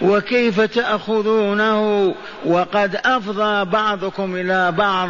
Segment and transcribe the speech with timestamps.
[0.00, 2.14] وكيف تأخذونه
[2.46, 5.08] وقد أفضى بعضكم إلى بعض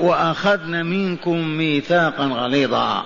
[0.00, 3.04] وأخذن منكم ميثاقا غليظا.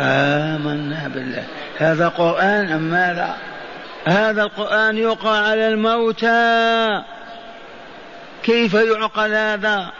[0.00, 1.44] آمنا بالله.
[1.78, 3.36] هذا قرآن أم ماذا؟
[4.04, 7.02] هذا القرآن يقرأ على الموتى.
[8.42, 9.92] كيف يعقل هذا؟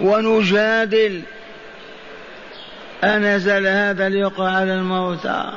[0.00, 1.22] ونجادل.
[3.04, 5.52] أنزل هذا ليقرأ على الموتى.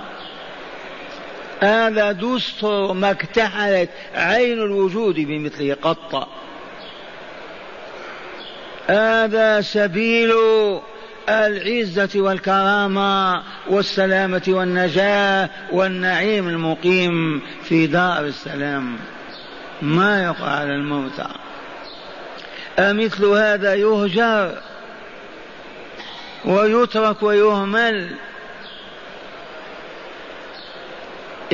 [1.63, 6.27] هذا دستور ما اكتحلت عين الوجود بمثله قط.
[8.87, 10.33] هذا سبيل
[11.29, 18.97] العزة والكرامة والسلامة والنجاة والنعيم المقيم في دار السلام.
[19.81, 21.27] ما يقع على الموتى
[22.79, 24.61] أمثل هذا يهجر
[26.45, 28.15] ويترك ويهمل.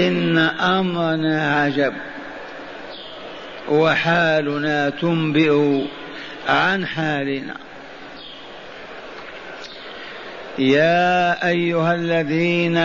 [0.08, 1.94] إن أمرنا عجب
[3.69, 5.81] وحالنا تنبئ
[6.47, 7.56] عن حالنا.
[10.60, 12.78] يا أيها الذين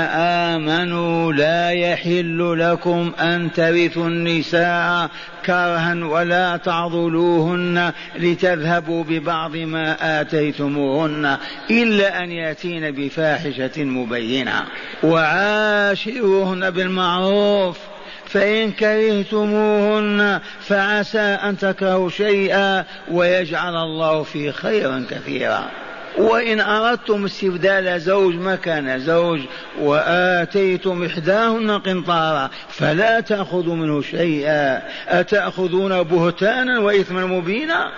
[0.52, 5.10] آمنوا لا يحل لكم أن ترثوا النساء
[5.46, 11.36] كرها ولا تعضلوهن لتذهبوا ببعض ما آتيتموهن
[11.70, 14.64] إلا أن يأتين بفاحشة مبينة.
[15.02, 17.78] وعاشروهن بالمعروف
[18.26, 25.70] فإن كرهتموهن فعسى أن تكرهوا شيئا ويجعل الله فيه خيرا كثيرا.
[26.18, 29.40] وإن أردتم استبدال زوج مكان زوج
[29.80, 34.82] وآتيتم إحداهن قنطارا فلا تأخذوا منه شيئا.
[35.08, 37.90] أتأخذون بهتانا وإثما مبينا؟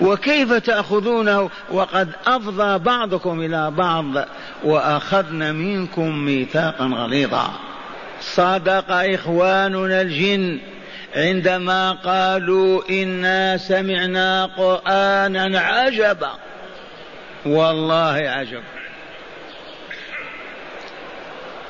[0.00, 4.04] وكيف تأخذونه؟ وقد أفضى بعضكم إلى بعض
[4.64, 7.50] وأخذن منكم ميثاقا غليظا.
[8.20, 10.60] صدق إخواننا الجن.
[11.16, 16.30] عندما قالوا إنا سمعنا قرآنا عجبا
[17.46, 18.62] والله عجب.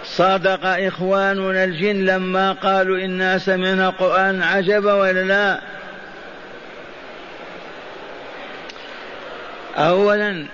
[0.05, 5.61] صدق إخواننا الجن لما قالوا إنا سمعنا قرآن عجبا ولا لا.
[9.77, 10.47] أولا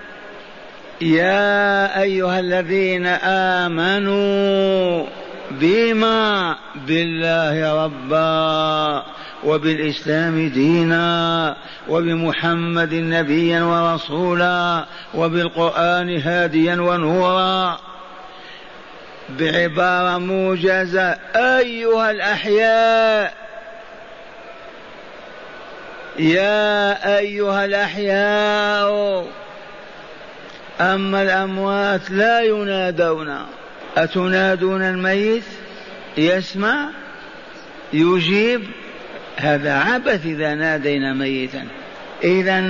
[1.00, 3.06] يا أيها الذين
[3.66, 5.06] آمنوا
[5.50, 9.04] بما بالله ربا.
[9.44, 11.56] وبالإسلام دينا
[11.88, 17.78] وبمحمد نبيا ورسولا وبالقرآن هاديا ونورا.
[19.38, 23.34] بعبارة موجزة أيها الأحياء.
[26.18, 29.26] يا أيها الأحياء
[30.80, 33.38] أما الأموات لا ينادون.
[33.96, 35.44] أتنادون الميت؟
[36.18, 36.88] يسمع؟
[37.92, 38.62] يجيب؟
[39.40, 41.66] هذا عبث إذا نادينا ميتا.
[42.24, 42.60] إذا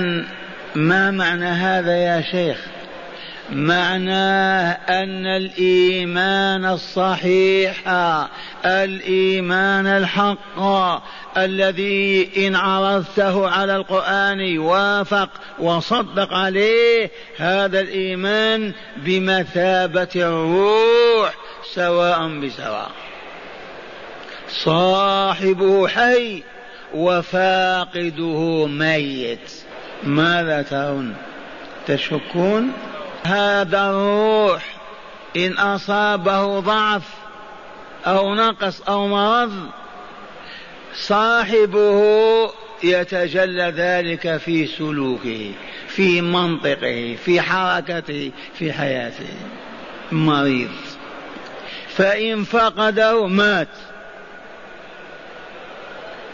[0.75, 2.57] ما معنى هذا يا شيخ؟
[3.51, 7.75] معناه أن الإيمان الصحيح
[8.65, 10.59] الإيمان الحق
[11.37, 15.29] الذي إن عرضته على القرآن وافق
[15.59, 21.33] وصدق عليه هذا الإيمان بمثابة الروح
[21.73, 22.91] سواء بسواء.
[24.49, 26.43] صاحبه حي
[26.93, 29.51] وفاقده ميت.
[30.03, 31.15] ماذا ترون؟
[31.87, 32.71] تشكون؟
[33.23, 34.63] هذا الروح
[35.37, 37.03] إن أصابه ضعف
[38.05, 39.69] أو نقص أو مرض
[40.95, 42.01] صاحبه
[42.83, 45.51] يتجلى ذلك في سلوكه
[45.87, 49.29] في منطقه في حركته في حياته.
[50.11, 50.71] مريض.
[51.87, 53.67] فإن فقده مات.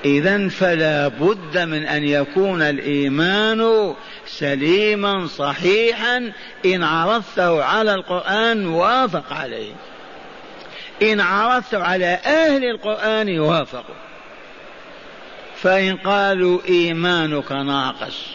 [0.05, 3.93] إذا فلا بد من أن يكون الإيمان
[4.25, 6.31] سليما صحيحا
[6.65, 9.73] إن عرضته على القرآن وافق عليه.
[11.01, 13.95] إن عرضته على أهل القرآن وافقوا
[15.55, 18.25] فإن قالوا إيمانك ناقص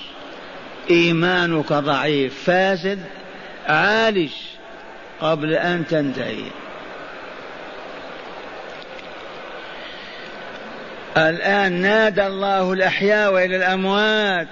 [0.91, 2.99] إيمانك ضعيف فاسد
[3.67, 4.31] عالج
[5.21, 6.62] قبل أن تنتهي.
[11.17, 14.49] الآن نادى الله الأحياء وإلى الأموات.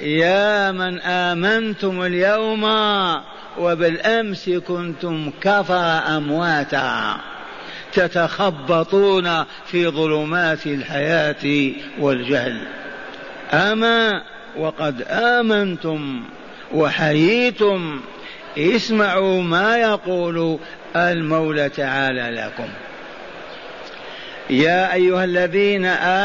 [0.00, 2.64] يا من آمنتم اليوم
[3.58, 7.16] وبالأمس كنتم كفر أمواتا.
[7.92, 12.66] تتخبطون في ظلمات الحياة والجهل.
[13.52, 14.22] أما
[14.56, 16.22] وقد آمنتم
[16.74, 18.00] وحييتم
[18.58, 20.58] اسمعوا ما يقول
[20.96, 22.68] المولى تعالى لكم.
[24.50, 25.84] يا أيها الذين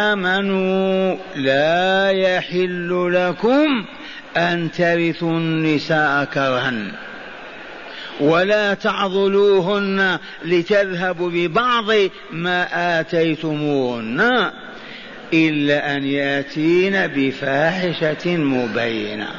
[0.10, 3.86] آمنوا لا يحل لكم
[4.38, 6.74] أن ترثوا النساء كرها
[8.19, 11.86] ولا تعضلوهن لتذهبوا ببعض
[12.31, 12.68] ما
[13.00, 14.52] آتيتموهن
[15.34, 19.30] إلا أن يأتين بفاحشة مبينة.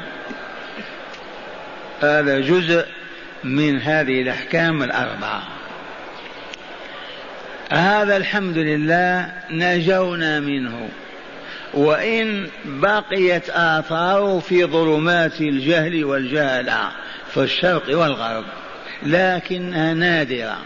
[2.00, 2.84] هذا جزء
[3.44, 5.57] من هذه الأحكام الأربعة.
[7.70, 10.88] هذا الحمد لله نجونا منه.
[11.74, 16.90] وإن بقيت آثاره في ظلمات الجهل والجهلة
[17.34, 18.44] في الشرق والغرب
[19.02, 20.58] لكنها نادرة.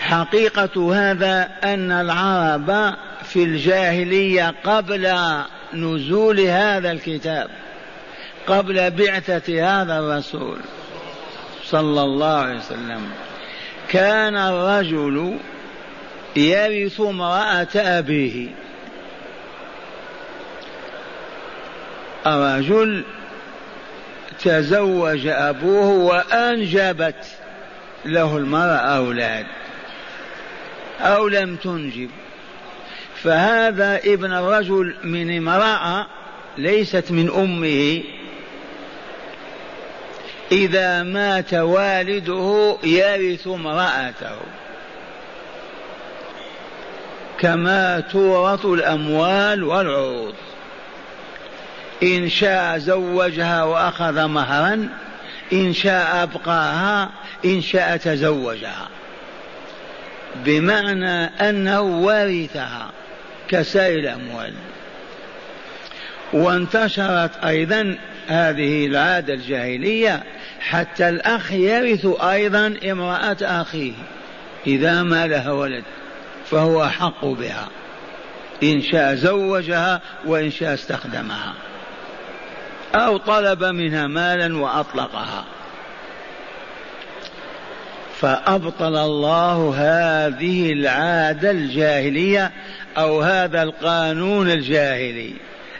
[0.00, 2.94] حقيقة هذا أن العرب
[3.24, 5.16] في الجاهلية قبل
[5.74, 7.50] نزول هذا الكتاب
[8.46, 10.58] قبل بعثة هذا الرسول
[11.64, 13.10] صلى الله عليه وسلم.
[13.90, 15.36] كان الرجل
[16.36, 18.48] يرث امرأة أبيه.
[22.26, 23.04] الرجل
[24.42, 27.24] تزوج أبوه وأنجبت
[28.04, 29.46] له المرأة أولاد.
[31.00, 32.10] أو لم تنجب.
[33.22, 36.06] فهذا ابن الرجل من امرأة
[36.58, 38.02] ليست من أمه.
[40.52, 44.36] إذا مات والده يرث امرأته.
[47.38, 50.34] كما تورث الأموال والعروض.
[52.02, 54.88] إن شاء زوجها وأخذ مهرا
[55.52, 57.10] إن شاء أبقاها
[57.44, 58.88] إن شاء تزوجها.
[60.44, 62.90] بمعنى أنه ورثها
[63.48, 64.52] كسائر الأموال.
[66.32, 67.98] وانتشرت أيضا
[68.28, 70.22] هذه العادة الجاهلية
[70.60, 73.92] حتى الأخ يرث أيضا امرأة أخيه.
[74.66, 75.84] إذا ما لها ولد
[76.50, 77.68] فهو أحق بها.
[78.62, 81.54] إن شاء زوجها وإن شاء استخدمها.
[82.94, 85.44] أو طلب منها مالا وأطلقها.
[88.20, 92.52] فأبطل الله هذه العادة الجاهلية
[92.98, 95.34] أو هذا القانون الجاهلي.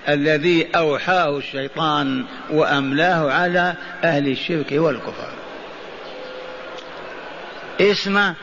[0.09, 3.75] الذي أوحاه الشيطان وأملاه على
[4.05, 5.29] أهل الشرك والكفر.
[7.81, 8.35] اسمع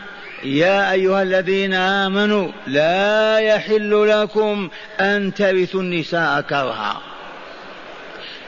[0.43, 4.69] يا أيها الذين آمنوا لا يحل لكم
[4.99, 7.01] أن ترثوا النساء كرها.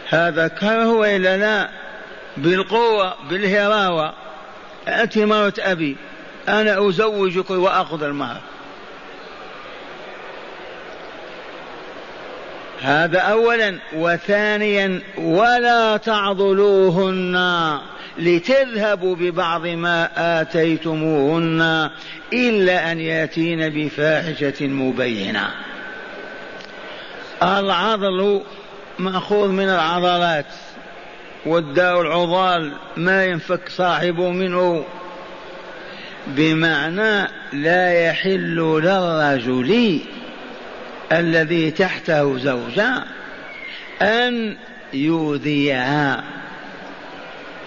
[0.10, 1.69] هذا كره وإلا لا؟
[2.38, 4.13] بالقوة بالهراوة.
[4.88, 5.98] أتي مرة أبي
[6.48, 8.41] أنا أزوجك وأخذ المهر
[12.81, 17.77] هذا اولا وثانيا ولا تعضلوهن
[18.17, 20.09] لتذهبوا ببعض ما
[20.41, 21.89] آتيتموهن
[22.33, 25.50] إلا أن يأتين بفاحشة مبينة.
[27.43, 28.41] العضل
[29.00, 30.45] مأخوذ من العضلات
[31.45, 34.86] والداء العضال ما ينفك صاحبه منه
[36.27, 40.00] بمعنى لا يحل للرجل
[41.11, 43.03] الذي تحته زوجا
[44.01, 44.57] أن
[44.93, 46.23] يؤذيها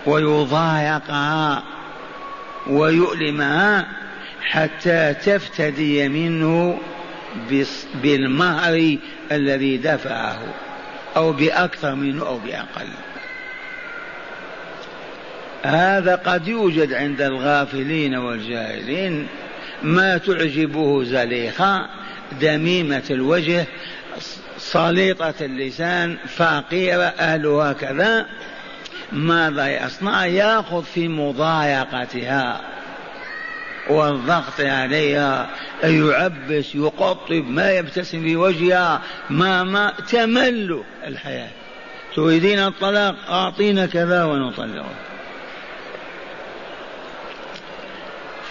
[0.06, 1.62] ويضايقها
[2.66, 3.87] ويؤلمها
[4.42, 6.78] حتى تفتدي منه
[8.02, 8.96] بالمهر
[9.32, 10.38] الذي دفعه
[11.16, 12.88] أو بأكثر منه أو بأقل.
[15.62, 19.26] هذا قد يوجد عند الغافلين والجاهلين
[19.82, 21.87] ما تعجبه زليخة
[22.41, 23.67] دميمة الوجه
[24.59, 28.27] صليطة اللسان فقيرة أهلها كذا
[29.12, 32.61] ماذا يصنع؟ يأخذ في مضايقتها
[33.91, 35.51] والضغط عليها
[35.83, 41.51] يعبس يقطب ما يبتسم في وجهها ما ما تمل الحياة.
[42.17, 45.12] تريدين الطلاق؟ أعطينا كذا ونطلقه.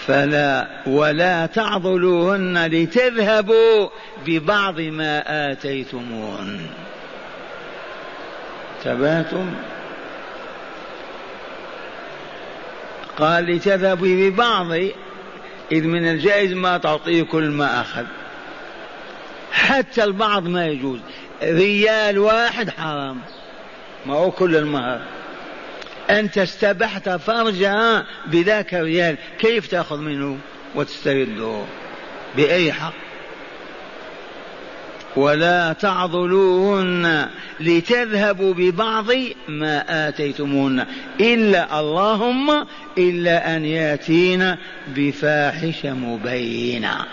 [0.06, 3.88] فلا ولا تعضلوهن لتذهبوا
[4.26, 6.60] ببعض ما آتيتموهن
[8.84, 9.54] تباتم؟
[13.18, 14.72] قال لتذهبوا ببعض
[15.72, 18.04] إذ من الجائز ما تعطيه كل ما أخذ.
[19.52, 21.00] حتى البعض ما يجوز.
[21.42, 23.20] ريال واحد حرام.
[24.06, 25.00] ما هو كل المهر.
[26.10, 30.38] أنت استبحت فرجها بذاك الريال كيف تأخذ منه
[30.74, 31.62] وتسترده
[32.36, 32.92] بأي حق؟
[35.16, 37.28] ولا تعضلوهن
[37.60, 39.06] لتذهبوا ببعض
[39.48, 40.86] ما آتيتموهن.
[41.20, 42.66] إلا اللهم
[42.98, 44.56] إلا أن يأتين
[44.88, 47.06] بفاحشة مبينة.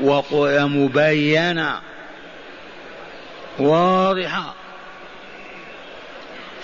[0.00, 1.80] ومبينة
[3.58, 4.54] واضحة.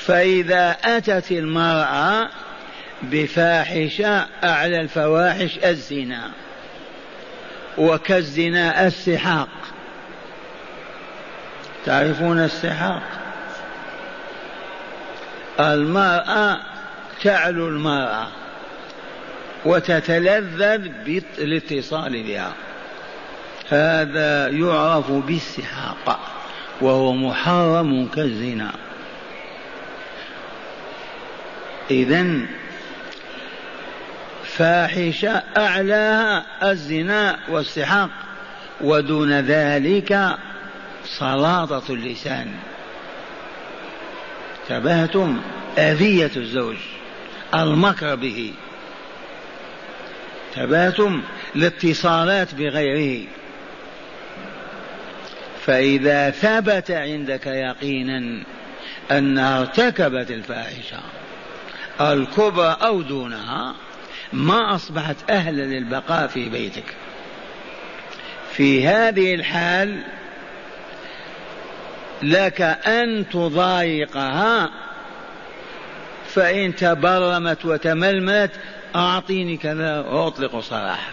[0.08, 2.28] فإذا أتت المرأة
[3.02, 6.30] بفاحشة أعلى الفواحش الزنا.
[7.78, 9.48] وكالزنا السحاق.
[11.86, 13.02] تعرفون السحاق؟
[15.60, 16.58] المرأة
[17.22, 18.26] تعلو المرأة
[19.64, 22.52] وتتلذذ بالاتصال بها.
[23.70, 26.20] هذا يعرف بالسحاق
[26.80, 28.70] وهو محرم كالزنا.
[31.90, 32.26] إذا
[34.44, 38.10] فاحشة أعلاها الزنا والسحاق
[38.80, 40.36] ودون ذلك
[41.04, 42.54] سلاطة اللسان.
[44.68, 45.40] تبهتم
[45.78, 46.76] أذية الزوج
[47.54, 48.52] المكر به.
[50.54, 51.22] تبهتم
[51.56, 53.26] الاتصالات بغيره.
[55.66, 58.42] فإذا ثبت عندك يقينا
[59.10, 61.00] أنها ارتكبت الفاحشة.
[62.00, 63.74] الكبرى أو دونها
[64.32, 66.94] ما أصبحت أهلا للبقاء في بيتك.
[68.52, 70.02] في هذه الحال
[72.22, 74.70] لك أن تضايقها
[76.26, 78.50] فإن تبرمت وتملمت
[78.96, 81.12] أعطيني كذا وأطلق سراحك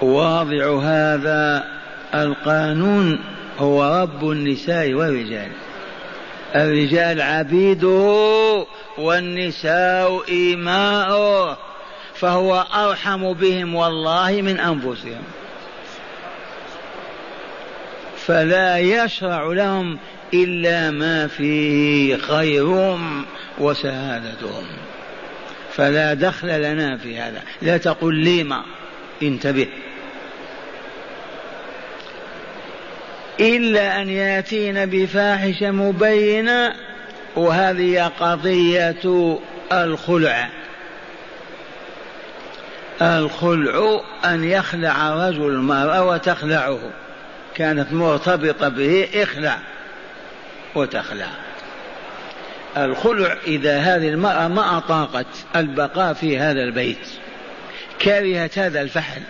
[0.00, 1.64] واضع هذا
[2.14, 3.20] القانون
[3.58, 5.50] هو رب النساء والرجال.
[6.54, 8.66] الرجال عبيده
[8.98, 11.56] والنساء إيماؤه
[12.14, 15.22] فهو أرحم بهم والله من أنفسهم.
[18.26, 19.98] فلا يشرع لهم
[20.34, 23.24] إلا ما فيه خيرهم
[23.58, 24.64] وسعادتهم.
[25.72, 27.42] فلا دخل لنا في هذا.
[27.62, 28.62] لا تقل لما
[29.22, 29.68] انتبه.
[33.40, 36.74] إلا أن يأتين بفاحشة مبينة
[37.36, 39.38] وهذه قضية
[39.72, 40.48] الخلع.
[43.02, 46.80] الخلع أن يخلع رجل المرأة وتخلعه.
[47.54, 49.58] كانت مرتبطة به اخلع
[50.74, 51.28] وتخلع.
[52.76, 57.08] الخلع إذا هذه المرأة ما أطاقت البقاء في هذا البيت.
[58.02, 59.22] كرهت هذا الفحل.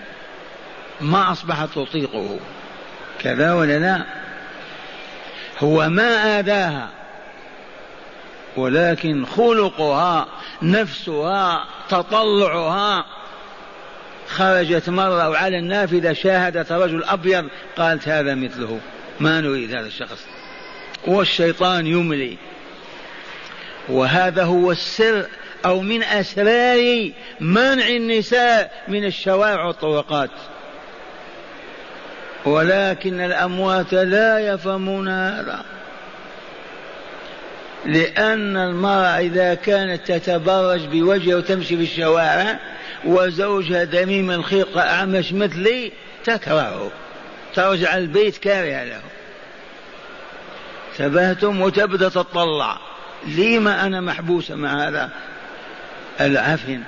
[1.00, 2.38] ما أصبحت تطيقه.
[3.22, 4.02] كذا ولا لا؟
[5.58, 6.88] هو ما آذاها
[8.56, 10.26] ولكن خلقها
[10.62, 13.04] نفسها تطلعها.
[14.28, 18.80] خرجت مرة وعلى النافذة شاهدت رجل أبيض قالت هذا مثله.
[19.20, 20.26] ما نريد هذا الشخص.
[21.06, 22.36] والشيطان يملي.
[23.88, 25.26] وهذا هو السر
[25.64, 27.10] أو من أسرار
[27.40, 30.30] منع النساء من الشوارع والطرقات.
[32.44, 35.64] ولكن الأموات لا يفهمون هذا.
[37.86, 42.58] لأن المرأة إذا كانت تتبرج بوجهها وتمشي في الشوارع
[43.04, 45.92] وزوجها دميم الخلق أعمش مثلي
[46.24, 46.90] تكرهه
[47.54, 49.00] ترجع البيت كارهة له.
[50.98, 52.78] تبهتم وتبدأ تطلع.
[53.26, 55.10] لما أنا محبوسة مع هذا؟
[56.20, 56.80] العفن.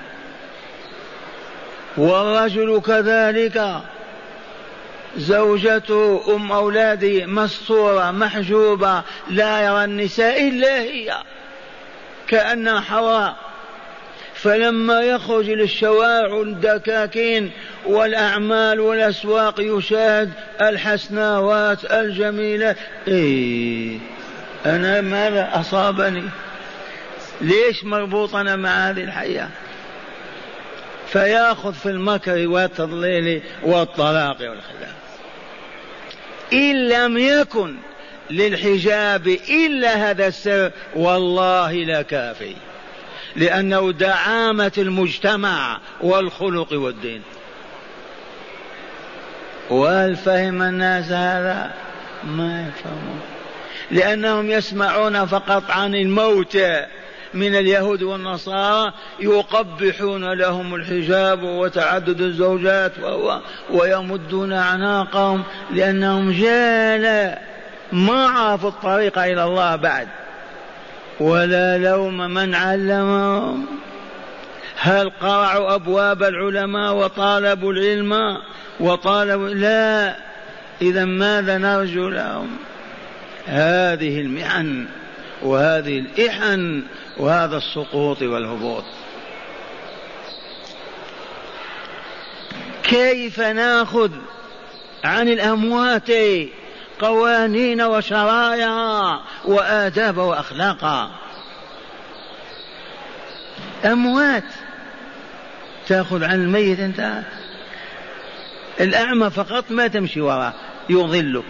[1.97, 3.83] والرجل كذلك.
[5.17, 11.15] زوجته أم أولاده مستورة محجوبة لا يرى النساء إلا هي
[12.29, 13.37] كأنها حواء.
[14.35, 17.51] فلما يخرج للشوارع الدكاكين
[17.87, 22.77] والأعمال والأسواق يشاهد الحسناوات الجميلة.
[23.09, 23.99] إيه
[24.67, 26.25] أنا ماذا أصابني؟
[27.41, 29.49] ليش مربوط أنا مع هذه الحياة؟
[31.07, 35.02] فيأخذ في المكر والتضليل والطلاق والخلاف.
[36.53, 37.77] إن لم يكن
[38.31, 42.55] للحجاب إلا هذا السر والله لكافي
[43.37, 47.23] لأنه دعامة المجتمع والخلق والدين.
[49.71, 51.75] وهل فهم الناس هذا
[52.25, 53.21] ما يفهمون.
[53.91, 56.59] لأنهم يسمعون فقط عن الموت.
[57.35, 62.93] من اليهود والنصارى يقبحون لهم الحجاب وتعدد الزوجات
[63.71, 67.39] ويمدون أعناقهم لأنهم جهلة
[67.93, 70.09] ما عرفوا الطريق إلى الله بعد
[71.21, 73.67] ولا لوم من علمهم.
[74.77, 78.39] هل قرعوا أبواب العلماء وطالبوا العلم
[78.81, 80.17] وطالبوا لا.
[80.83, 82.57] إذا ماذا نرجو لهم؟
[83.47, 84.87] هذه المحن
[85.43, 86.83] وهذه الإحن
[87.17, 88.85] وهذا السقوط والهبوط.
[92.83, 94.11] كيف ناخذ
[95.05, 96.11] عن الأموات
[97.01, 101.11] قوانين وشرائع وآداب وأخلاقا
[103.85, 104.45] أموات.
[105.89, 107.23] تأخذ عن الميت أنت.
[108.81, 110.53] الأعمى فقط ما تمشي وراه
[110.91, 111.45] يضلك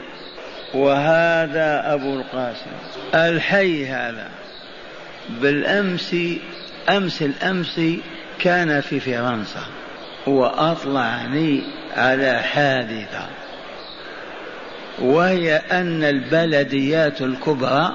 [0.75, 2.71] وهذا أبو القاسم.
[3.15, 4.42] الحي هذا.
[5.29, 6.17] بالأمس
[6.89, 7.81] أمس الأمس
[8.39, 9.63] كان في فرنسا
[10.27, 11.63] وأطلعني
[11.97, 13.27] على حادثة
[14.99, 17.93] وهي أن البلديات الكبرى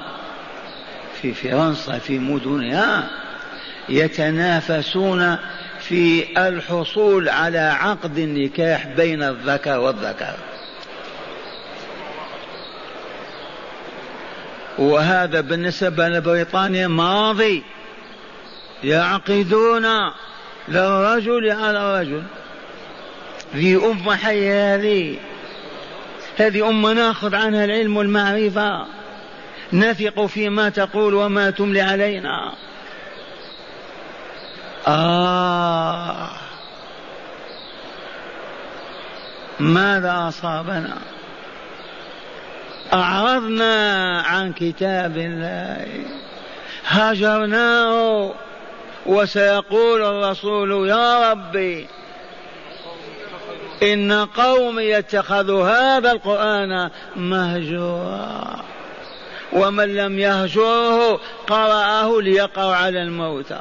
[1.22, 3.10] في فرنسا في مدنها
[3.88, 5.36] يتنافسون
[5.80, 10.34] في الحصول على عقد النكاح بين الذكر والذكر.
[14.78, 17.62] وهذا بالنسبة لبريطانيا ماضي.
[18.84, 19.86] يعقدون
[20.68, 22.22] للرجل على الرجل.
[23.52, 25.16] في أمة حية هذه.
[26.36, 28.86] هذه أمة ناخذ عنها العلم والمعرفة.
[29.72, 32.52] نثق فيما تقول وما تملي علينا.
[34.86, 36.30] آه.
[39.60, 40.96] ماذا أصابنا؟
[42.92, 45.86] أعرضنا عن كتاب الله.
[46.86, 48.32] هجرناه
[49.06, 51.86] وسيقول الرسول يا ربي
[53.82, 58.56] إن قومي اتخذوا هذا القرآن مهجورا.
[59.52, 63.60] ومن لم يهجره قرأه ليقع على الموتى.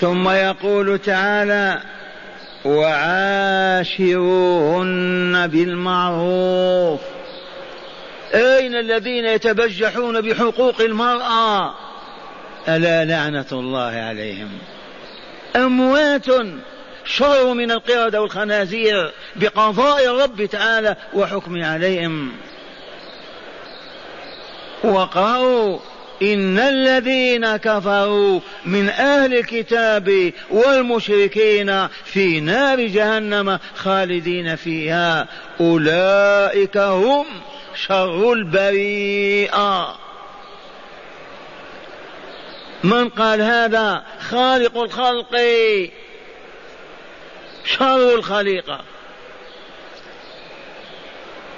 [0.00, 1.80] ثم يقول تعالى
[2.64, 3.86] وعاشروهن
[5.46, 7.00] بالمعروف
[8.34, 11.74] أين الذين يتبجحون بحقوق المرأة؟
[12.68, 14.58] ألا لعنة الله عليهم.
[15.56, 16.26] أموات
[17.04, 22.32] شر من القردة والخنازير بقضاء الرب تعالى وحكمه عليهم.
[24.84, 25.78] وقالوا
[26.22, 35.28] إن الذين كفروا من أهل الكتاب والمشركين في نار جهنم خالدين فيها.
[35.60, 37.26] أولئك هم
[37.74, 39.98] شر البريئة.
[42.84, 45.36] من قال هذا؟ خالق الخلق.
[47.64, 48.80] شر الخليقة.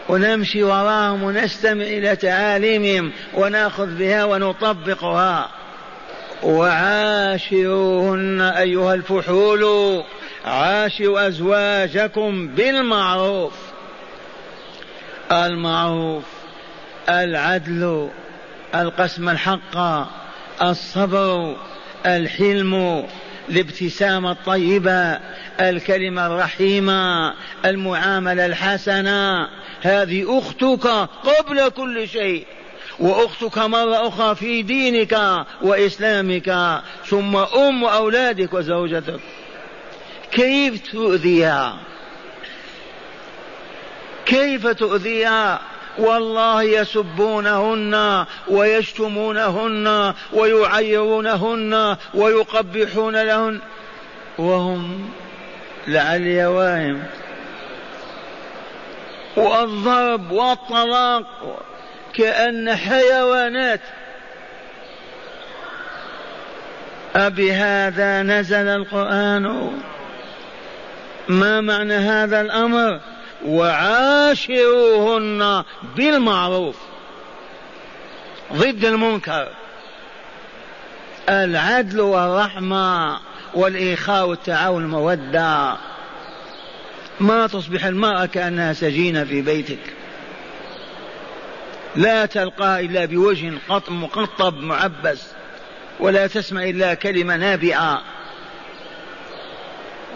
[0.08, 5.50] ونمشي وراهم ونستمع إلى تعاليمهم ونأخذ بها ونطبقها.
[6.42, 10.02] وعاشروهن أيها الفحول
[10.44, 13.52] عاشروا أزواجكم بالمعروف.
[15.32, 16.24] المعروف
[17.08, 18.08] العدل
[18.74, 19.76] القسم الحق
[20.62, 21.56] الصبر
[22.06, 23.06] الحلم
[23.48, 25.18] الابتسامة الطيبة
[25.60, 29.48] الكلمة الرحيمة المعاملة الحسنة.
[29.82, 30.86] هذه أختك
[31.24, 32.46] قبل كل شيء.
[32.98, 36.80] وأختك مرة أخرى في دينك وإسلامك.
[37.06, 39.20] ثم أم أولادك وزوجتك.
[40.32, 41.76] كيف تؤذيها؟
[44.26, 45.60] كيف تؤذيها؟
[45.98, 53.60] والله يسبونهن ويشتمونهن ويعيرونهن ويقبحون لهن.
[54.38, 55.10] وهم
[55.88, 57.02] لعلي واهم
[59.36, 61.24] والضرب والطلاق
[62.14, 63.80] كأن حيوانات.
[67.16, 69.70] أبهذا نزل القرآن.
[71.28, 73.00] ما معنى هذا الأمر؟
[73.46, 74.84] وعاشروهن
[75.96, 76.76] بالمعروف.
[78.52, 79.48] ضد المنكر.
[81.28, 83.20] العدل والرحمة.
[83.54, 85.76] والإخاء والتعاون المودة
[87.20, 89.78] ما تصبح المرأة كأنها سجينة في بيتك.
[91.96, 95.22] لا تلقى إلا بوجه قط مقطب معبس
[96.00, 98.02] ولا تسمع إلا كلمة نابئة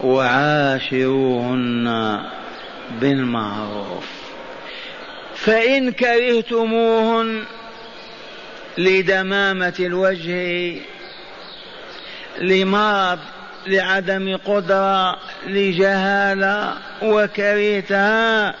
[0.03, 2.19] وعاشروهن
[3.01, 4.05] بالمعروف.
[5.35, 7.43] فإن كرهتموهن
[8.77, 10.75] لدمامة الوجه
[12.41, 13.19] لمرض
[13.67, 16.73] لعدم قدرة لجهالة
[17.03, 18.55] وكرهتها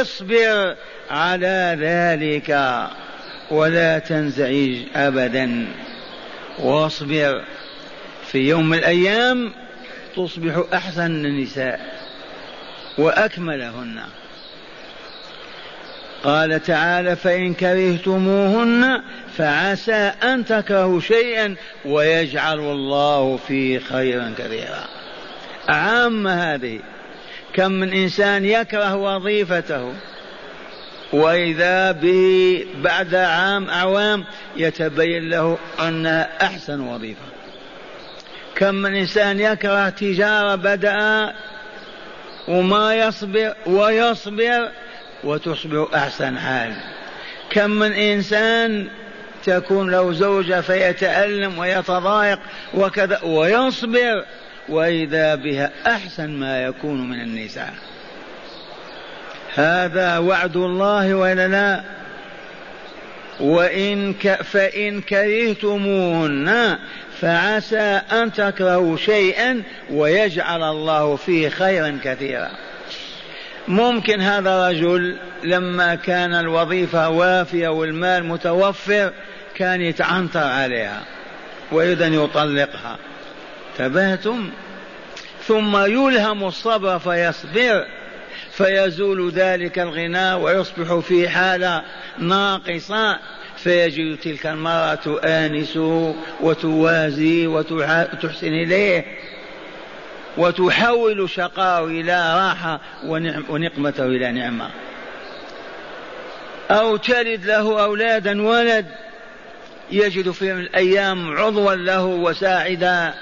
[0.00, 0.76] اصبر
[1.10, 2.78] على ذلك
[3.50, 5.66] ولا تنزعج أبدا.
[6.58, 7.44] واصبر
[8.26, 9.52] في يوم من الأيام
[10.16, 11.80] تصبح أحسن النساء
[12.98, 14.00] وأكملهن.
[16.26, 19.02] قال تعالى فإن كرهتموهن
[19.36, 24.84] فعسى أن تكرهوا شيئا ويجعل الله فيه خيرا كثيرا.
[25.68, 26.80] عامة هذه.
[27.54, 29.92] كم من إنسان يكره وظيفته
[31.12, 34.24] وإذا به بعد عام أعوام
[34.56, 37.26] يتبين له أنها أحسن وظيفة.
[38.56, 41.32] كم من إنسان يكره تجارة بدأ
[42.48, 44.68] وما يصبر ويصبر
[45.24, 46.72] وتصبح أحسن حال.
[47.50, 48.88] كم من إنسان
[49.44, 52.38] تكون له زوجة فيتألم ويتضايق
[52.74, 54.24] وكذا ويصبر
[54.68, 57.74] وإذا بها أحسن ما يكون من النساء.
[59.54, 61.82] هذا وعد الله ولا لا؟
[63.40, 66.78] وإن ك فإن كرهتموهن
[67.20, 72.50] فعسى أن تكرهوا شيئا ويجعل الله فيه خيرا كثيرا.
[73.68, 79.12] ممكن هذا رجل لما كان الوظيفة وافية والمال متوفر
[79.54, 81.02] كان يتعنطر عليها
[81.72, 82.98] ويريد أن يطلقها.
[83.78, 84.50] تبهتم
[85.46, 87.86] ثم يلهم الصبر فيصبر
[88.50, 91.82] فيزول ذلك الغنى ويصبح في حالة
[92.18, 93.18] ناقصة.
[93.56, 99.04] فيجد تلك المرأة تؤانسه وتوازي وتحسن إليه.
[100.36, 102.80] وتحول شقاءه إلى راحة
[103.48, 104.70] ونقمته إلى نعمة.
[106.70, 108.86] أو تلد له أولادا ولد
[109.90, 113.14] يجد في الأيام عضوا له وساعدا.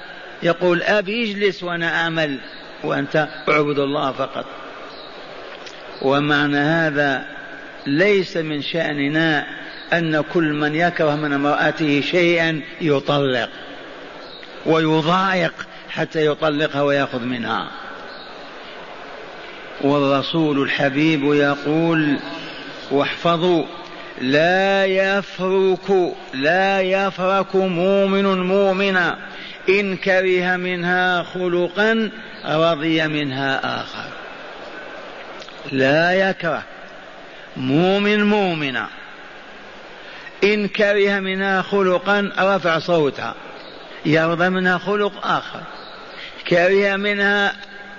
[0.43, 2.39] يقول أبي اجلس وأنا أعمل
[2.85, 4.47] وأنت اعبد الله فقط.
[6.03, 7.25] ومعنى هذا
[7.87, 9.47] ليس من شأننا
[9.93, 13.49] أن كل من يكره من امرأته شيئا يطلق
[14.67, 15.55] ويضايق
[15.95, 17.71] حتى يطلقها ويأخذ منها.
[19.81, 22.19] والرسول الحبيب يقول
[22.91, 23.65] واحفظوا
[24.21, 29.19] لا يفرك لا يفرك مؤمن مؤمنا
[29.69, 32.11] إن كره منها خلقا
[32.45, 34.09] رضي منها آخر.
[35.73, 36.63] لا يكره
[37.57, 38.89] مؤمن مؤمنا
[40.45, 43.35] إن كره منها خلقا رفع صوتها
[44.07, 45.61] يرضى منها خلق آخر.
[46.49, 47.53] كره منها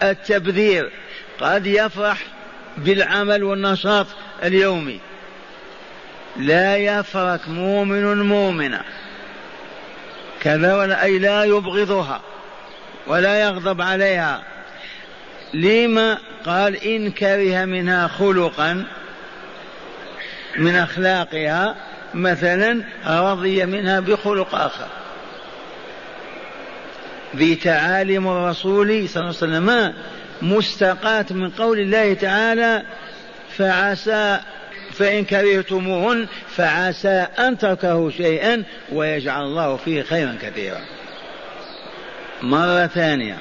[0.04, 0.92] التبذير.
[1.40, 2.18] قد يفرح
[2.78, 4.08] بالعمل والنشاط
[4.44, 5.00] اليومي.
[6.38, 8.82] لا يفرك مؤمن مؤمنا
[10.42, 12.22] كذا ولا أي لا يبغضها
[13.08, 14.44] ولا يغضب عليها.
[15.54, 18.86] لما قال إن كره منها خلقا
[20.58, 21.76] من أخلاقها
[22.14, 24.88] مثلا رضي منها بخلق آخر.
[27.36, 29.94] ذي تعاليم الرسول صلى الله عليه وسلم
[30.42, 32.84] مستقاة من قول الله تعالى
[33.58, 34.40] فعسى
[34.92, 40.82] فإن كرهتموهن فعسى أن تكرهوا شيئا ويجعل الله فيه خيرا كثيرا.
[42.42, 43.38] مرة ثانية.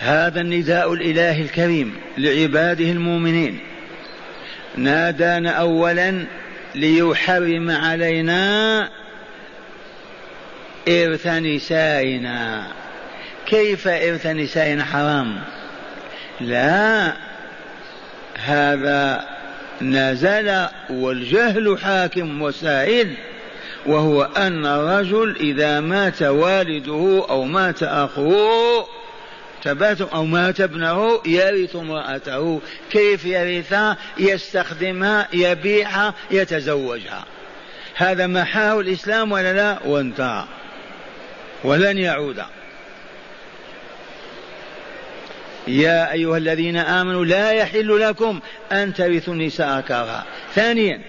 [0.00, 3.58] هذا النداء الإلهي الكريم لعباده المؤمنين.
[4.76, 6.24] نادانا أولا
[6.74, 8.88] ليحرم علينا
[10.88, 12.66] إرث نسائنا.
[13.46, 15.40] كيف إرث نسائنا حرام؟
[16.40, 17.12] لا
[18.38, 19.26] هذا
[19.82, 23.14] نزل والجهل حاكم وسائل
[23.86, 28.86] وهو أن الرجل إذا مات والده أو مات أخوه
[29.62, 32.60] تبات أو مات ابنه يرث امرأته.
[32.90, 37.24] كيف يرثها يستخدمها يبيعها يتزوجها.
[37.94, 40.44] هذا محاه الإسلام ولا لا؟ وانتهى.
[41.64, 42.42] ولن يعود.
[45.68, 48.40] يا أيها الذين آمنوا لا يحل لكم
[48.72, 50.24] أن ترثوا النساء كرها.
[50.54, 51.00] ثانيا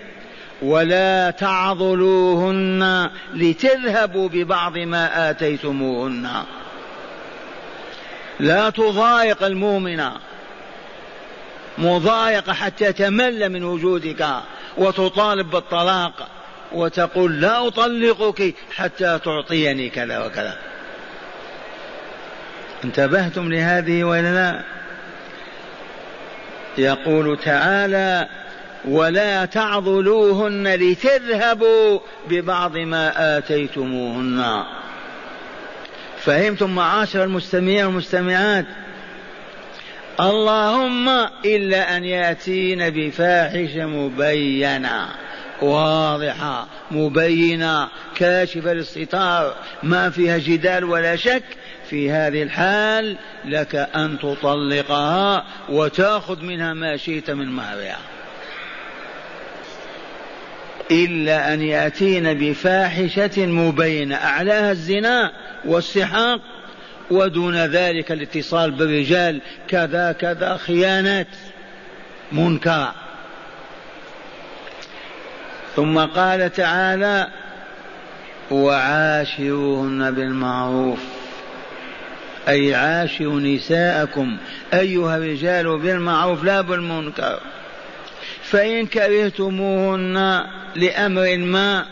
[0.62, 6.30] ولا تعضلوهن لتذهبوا ببعض ما آتيتموهن.
[8.40, 10.14] لا تضايق المؤمنة
[11.78, 14.28] مضايقة حتى تمل من وجودك
[14.78, 16.28] وتطالب بالطلاق.
[16.72, 20.58] وتقول لا أطلقك حتى تعطيني كذا وكذا.
[22.84, 24.64] انتبهتم لهذه ولا لا؟
[26.78, 28.28] يقول تعالى
[28.86, 34.64] ولا تعضلوهن لتذهبوا ببعض ما آتيتموهن.
[36.20, 38.66] فهمتم معاشر المستمعين والمستمعات؟
[40.20, 41.10] اللهم
[41.46, 45.08] إلا أن يأتين بفاحشة مبينة
[45.62, 49.56] واضحة مبينة كاشفة للستار.
[49.84, 51.44] ما فيها جدال ولا شك
[51.90, 58.00] في هذه الحال لك أن تطلقها وتأخذ منها ما شئت من مهرها
[60.92, 65.32] إلا أن يأتين بفاحشة مبينة أعلاها الزنا
[65.66, 66.42] والسحاق
[67.12, 71.28] ودون ذلك الاتصال بالرجال كذا كذا خيانات
[72.32, 73.09] منكرة.
[75.80, 77.28] ثم قال تعالى
[78.52, 81.00] وعاشروهن بالمعروف
[82.48, 84.38] أي عاشروا نساءكم.
[84.74, 87.40] أيها الرجال بالمعروف لا بالمنكر.
[88.44, 91.86] فإن كرهتموهن لأمر ما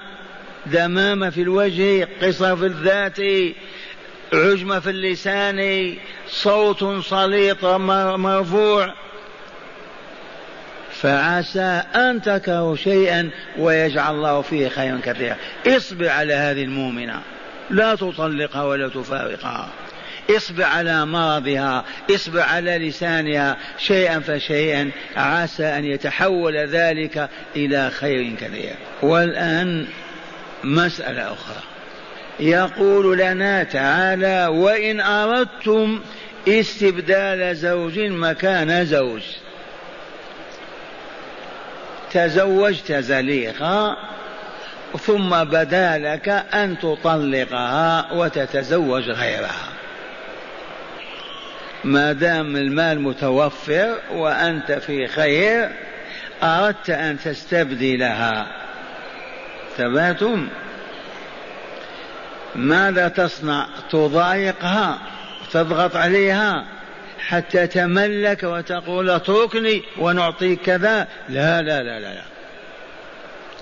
[0.65, 3.19] دمامة في الوجه قصر في الذات
[4.34, 5.93] عجمة في اللسان
[6.28, 8.93] صوت صليط مرفوع
[11.01, 15.36] فعسى أن تكرهوا شيئا ويجعل الله فيه خيرا كثيرا.
[15.67, 17.21] اصبر على هذه المؤمنة.
[17.69, 19.69] لا تطلقها ولا تفارقها.
[20.38, 21.86] اصبر على مرضها.
[22.15, 23.57] اصبر على لسانها.
[23.77, 24.91] شيئا فشيئا.
[25.15, 28.75] عسى أن يتحول ذلك إلى خير كثير.
[29.01, 29.88] والآن
[30.63, 31.63] مسألة أخرى.
[32.39, 36.01] يقول لنا تعالى وإن أردتم
[36.47, 39.21] استبدال زوج مكان زوج.
[42.12, 43.98] تزوجت زليقا
[45.02, 49.67] ثم بدا لك أن تطلقها وتتزوج غيرها.
[51.84, 55.70] ما دام المال متوفر وأنت في خير
[56.43, 58.48] أردت أن تستبدلها.
[59.78, 60.48] تباتم
[62.56, 64.98] ماذا تصنع؟ تضايقها
[65.52, 66.65] تضغط عليها.
[67.19, 71.08] حتى تملك وتقول اتركني ونعطيك كذا.
[71.30, 72.21] لا لا لا لا لا,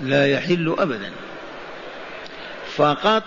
[0.00, 1.10] لا يحل أبدا.
[2.76, 3.22] فقط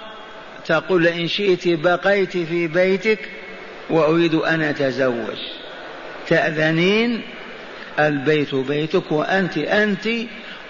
[0.66, 3.20] تقول إن شئت بقيت في بيتك
[3.90, 5.38] وأريد أن أتزوج.
[6.28, 7.22] تأذنين
[8.00, 10.10] البيت بيتك وأنت أنت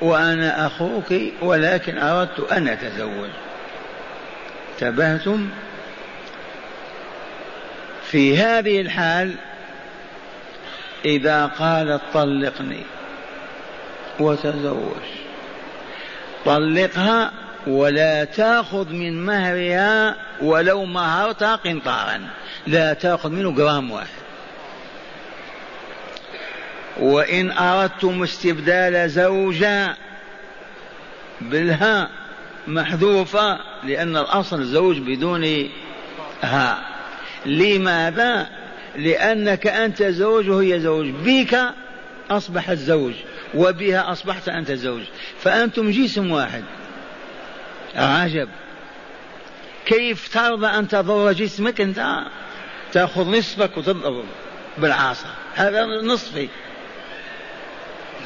[0.02, 3.30] وأنا أخوك ولكن أردت أن أتزوج.
[4.74, 5.50] انتبهتم؟
[8.12, 9.34] في هذه الحال
[11.06, 12.84] إذا قالت طلقني
[14.20, 15.04] وتزوج.
[16.46, 17.32] طلقها
[17.68, 22.30] ولا تأخذ من مهرها ولو مهرتها قنطارا.
[22.68, 24.20] لا تأخذ منه جرام واحد.
[27.00, 29.96] وإن أردتم استبدال زوجا
[31.42, 32.10] بالهاء
[32.68, 35.70] محذوفة لأن الأصل زوج بدون
[36.42, 36.80] هاء
[37.46, 38.48] لماذا؟
[38.96, 41.60] لأنك أنت زوج وهي زوج بك
[42.32, 43.14] أصبحت زوج
[43.54, 45.02] وبها أصبحت أنت زوج
[45.40, 46.64] فأنتم جسم واحد.
[47.96, 48.50] عجب.
[49.86, 52.24] كيف ترضى أن تضر جسمك؟ أنت
[52.92, 54.26] تأخذ نصفك وتضرب
[54.78, 56.48] بالعاصة هذا نصفي.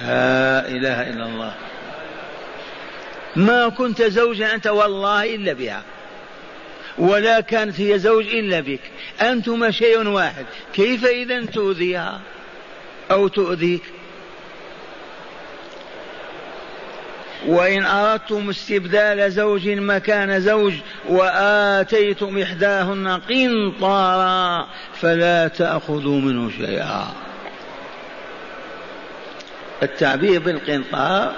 [0.02, 1.54] لا إله إلا الله.
[3.36, 5.84] ما كنت زوجا أنت والله إلا بها.
[6.98, 8.80] ولا كانت هي زوج إلا بك.
[9.22, 10.46] أنتما شيء واحد.
[10.74, 12.22] كيف إذا تؤذيها؟
[13.12, 13.84] أو تؤذيك؟
[17.48, 20.74] وإن أردتم استبدال زوج مكان زوج
[21.10, 24.68] وآتيتم إحداهن قنطارا
[25.02, 27.08] فلا تأخذوا منه شيئا.
[29.84, 31.36] التعبير بالقنطار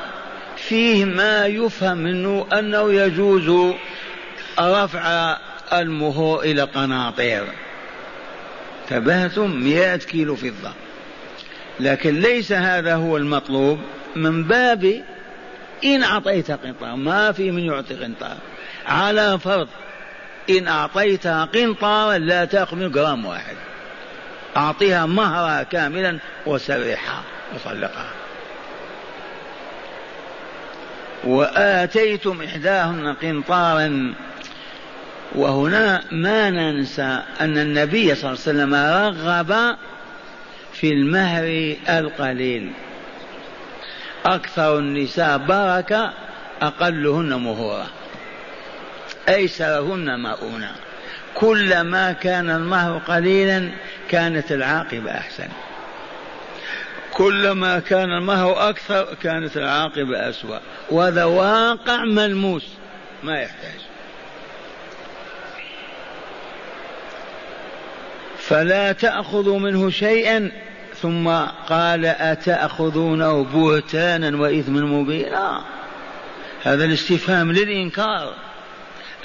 [0.58, 3.76] فيه ما يفهم منه أنه يجوز
[4.60, 5.38] رفع
[5.73, 7.43] المهور إلى قناطير.
[8.89, 10.73] تبهتم مئة كيلو فضة.
[11.80, 13.80] لكن ليس هذا هو المطلوب
[14.15, 15.04] من باب
[15.84, 16.95] إن أعطيت قنطار.
[16.95, 18.38] ما في من يعطي قنطار.
[18.86, 19.67] على فرض
[20.49, 23.56] إن أعطيتها قنطارا لا تأخذ من جرام واحد.
[24.58, 27.21] أعطيها مهرها كاملا وسرحها
[27.56, 28.12] وطلقها
[31.23, 34.13] وآتيتم إحداهن قنطارا
[35.35, 39.77] وهنا ما ننسى أن النبي صلى الله عليه وسلم رغب
[40.73, 42.71] في المهر القليل.
[44.25, 46.13] أكثر النساء بركة
[46.61, 47.88] أقلهن مهورا
[49.29, 50.71] أيسرهن مؤونة
[51.35, 53.69] كلما كان المهر قليلا
[54.09, 55.47] كانت العاقبة أحسن.
[57.13, 60.59] كلما كان المهر أكثر كانت العاقبة أسوأ.
[60.91, 62.65] وهذا واقع ملموس
[63.23, 63.94] ما يحتاج.
[68.47, 70.51] فلا تأخذوا منه شيئا.
[71.01, 71.29] ثم
[71.69, 75.62] قال أتأخذونه بهتانا وإثما مبينا.
[76.63, 78.34] هذا الاستفهام للإنكار.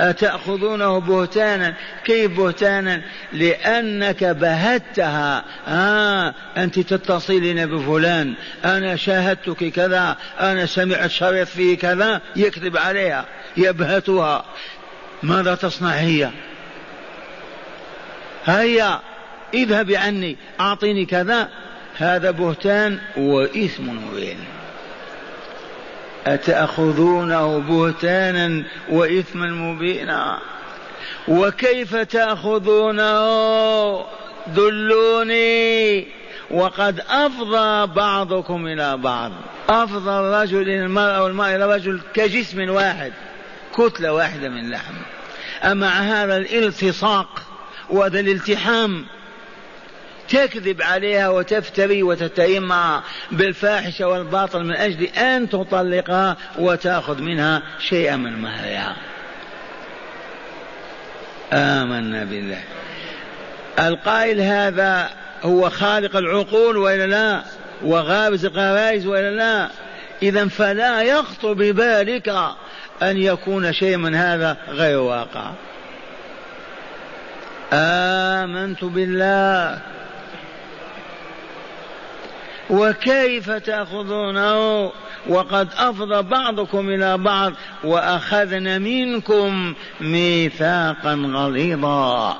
[0.00, 1.74] أتأخذونه بهتانا.
[2.04, 3.02] كيف بهتانا؟
[3.32, 5.44] لأنك بهتها.
[5.68, 8.34] آه أنت تتصلين بفلان.
[8.64, 10.16] أنا شاهدتك كذا.
[10.40, 12.20] أنا سمعت شريط فيه كذا.
[12.36, 13.24] يكذب عليها.
[13.56, 14.44] يبهتها.
[15.22, 16.30] ماذا تصنع هي؟
[18.44, 19.09] هيا.
[19.54, 21.48] اذهبي عني أعطيني كذا
[21.96, 24.38] هذا بهتان وإثم مبين.
[26.26, 30.38] أتأخذونه بهتانا وإثما مبينا؟
[31.28, 33.20] وكيف تأخذونه؟
[34.46, 36.06] دلوني
[36.50, 39.32] وقد أفضى بعضكم إلى بعض.
[39.68, 43.12] أفضى الرجل إلى المرأة والمرأة إلى الرجل كجسم واحد
[43.76, 44.94] كتلة واحدة من لحم.
[45.64, 47.42] أمع هذا الالتصاق
[47.90, 49.06] وهذا الالتحام
[50.30, 53.00] تكذب عليها وتفتري وتتهم
[53.32, 58.96] بالفاحشة والباطل من أجل أن تطلقها وتأخذ منها شيئا من مهرها.
[61.52, 62.62] آمنا بالله.
[63.78, 65.10] القائل هذا
[65.42, 67.42] هو خالق العقول وإلا لا؟
[67.82, 69.68] وغابز الغرائز وإلا لا؟
[70.22, 72.28] إذا فلا يخطر ببالك
[73.02, 75.50] أن يكون شيء من هذا غير واقع.
[77.72, 79.78] آمنت بالله.
[82.70, 84.92] وكيف تأخذونه؟
[85.28, 87.52] وقد أفضى بعضكم إلى بعض
[87.84, 92.38] وأخذن منكم ميثاقا غليظا.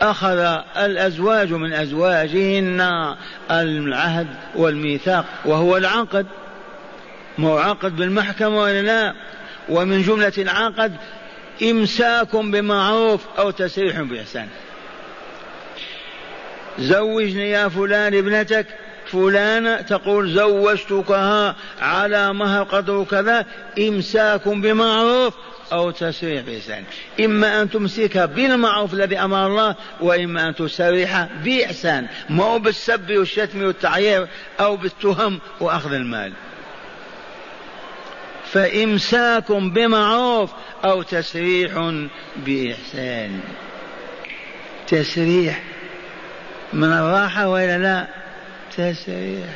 [0.00, 3.14] أخذ الأزواج من أزواجهن
[3.50, 6.26] العهد والميثاق وهو العقد.
[7.38, 9.14] مو عقد بالمحكمة ولا لا؟
[9.68, 10.96] ومن جملة العقد
[11.62, 14.48] إمساك بمعروف أو تسريح بإحسان.
[16.78, 18.66] زوجني يا فلان ابنتك.
[19.06, 23.46] فلانة تقول زوجتكها على مهر قدر كذا
[23.78, 25.34] إمساك بمعروف
[25.72, 26.84] أو تسريح بإحسان.
[27.24, 32.06] إما أن تمسكها بالمعروف الذي أمر الله وإما أن تسرحها بإحسان.
[32.30, 34.26] ما بالسب والشتم والتعيير
[34.60, 36.32] أو بالتهم وأخذ المال.
[38.44, 40.50] فإمساك بمعروف
[40.84, 41.72] أو تسريح
[42.46, 43.40] بإحسان.
[44.88, 45.62] تسريح.
[46.72, 48.06] من الراحة وإلا لا؟
[48.76, 49.46] تسريح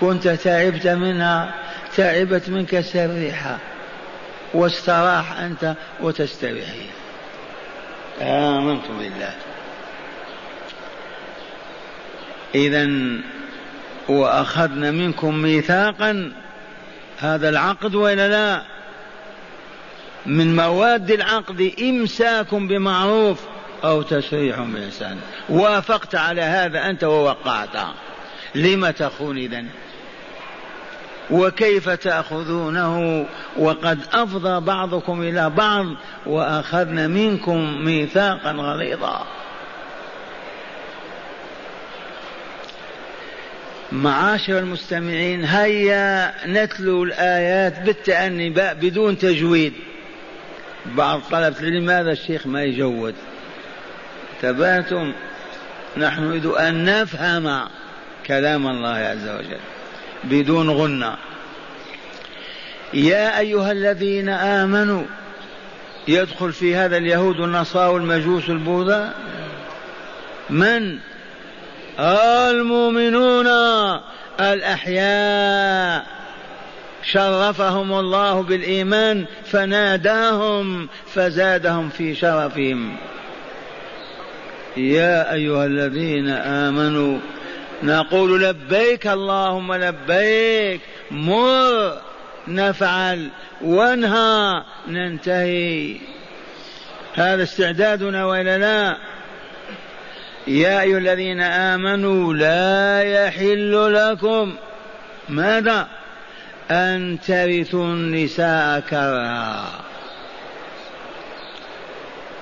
[0.00, 1.54] كنت تعبت منها
[1.96, 3.58] تعبت منك سريحة.
[4.54, 6.86] واستراح أنت وتستريحي.
[8.20, 9.34] آمنت بالله.
[12.54, 12.88] إذا
[14.08, 16.32] وأخذنا منكم ميثاقا.
[17.18, 18.62] هذا العقد وإلا لا؟
[20.26, 23.51] من مواد العقد إمساك بمعروف.
[23.84, 25.18] أو تسريح بإحسان.
[25.48, 27.76] وافقت على هذا أنت ووقعت.
[28.54, 29.66] لم تخون إذن؟
[31.30, 35.86] وكيف تأخذونه؟ وقد أفضى بعضكم إلى بعض
[36.26, 39.26] وأخذن منكم ميثاقا غليظا.
[43.92, 49.72] معاشر المستمعين هيا نتلو الآيات بالتأني بدون تجويد.
[50.86, 53.14] بعض طلبة لماذا الشيخ ما يجود؟
[54.42, 55.12] تباتم
[55.96, 57.68] نحن نريد أن نفهم
[58.26, 59.60] كلام الله عز وجل
[60.24, 61.12] بدون غنى.
[62.94, 65.04] يا أيها الذين آمنوا
[66.08, 69.14] يدخل في هذا اليهود والنصارى والمجوس البوذا؟
[70.50, 70.98] من؟
[71.98, 73.46] المؤمنون
[74.40, 76.06] الأحياء.
[77.02, 82.96] شرفهم الله بالإيمان فناداهم فزادهم في شرفهم.
[84.76, 87.18] يا أيها الذين آمنوا
[87.82, 92.00] نقول لبيك اللهم لبيك مر
[92.48, 93.28] نفعل
[93.62, 95.96] وانهى ننتهي.
[97.14, 98.96] هذا استعدادنا والا لا.
[100.46, 104.54] يا أيها الذين آمنوا لا يحل لكم
[105.28, 105.88] ماذا؟
[106.70, 109.64] أن ترثوا النساء كرها.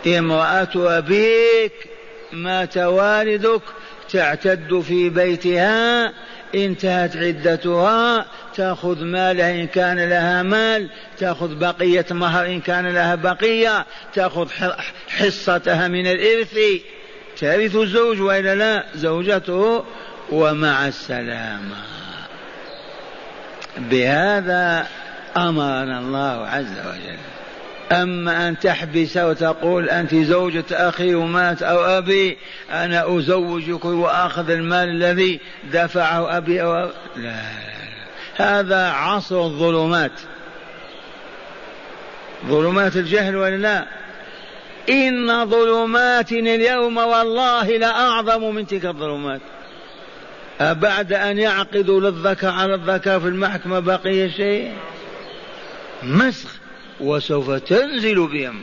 [0.06, 1.72] امرأة أبيك
[2.32, 3.62] مات والدك
[4.12, 6.12] تعتد في بيتها
[6.54, 13.86] انتهت عدتها تأخذ مالها إن كان لها مال تأخذ بقية مهر إن كان لها بقية
[14.14, 14.48] تأخذ
[15.08, 16.58] حصتها من الإرث.
[17.36, 19.84] ترث الزوج وإلا لا؟ زوجته
[20.32, 21.76] ومع السلامة.
[23.78, 24.86] بهذا
[25.36, 27.39] أمرنا الله عز وجل.
[27.92, 32.38] أما أن تحبس وتقول أنت زوجة أخي ومات أو أبي
[32.72, 35.40] أنا أزوجك وآخذ المال الذي
[35.72, 36.92] دفعه أبي أو أبي.
[37.16, 37.40] لا.
[38.36, 40.20] هذا عصر الظلمات.
[42.46, 43.86] ظلمات الجهل ولا لا؟
[44.90, 49.40] إن ظلماتنا اليوم والله لأعظم من تلك الظلمات.
[50.60, 54.72] أبعد أن يعقدوا للذكر على الذكر في المحكمة بقي شيء؟
[56.02, 56.59] مسخ.
[57.00, 58.62] وسوف تنزل بهم.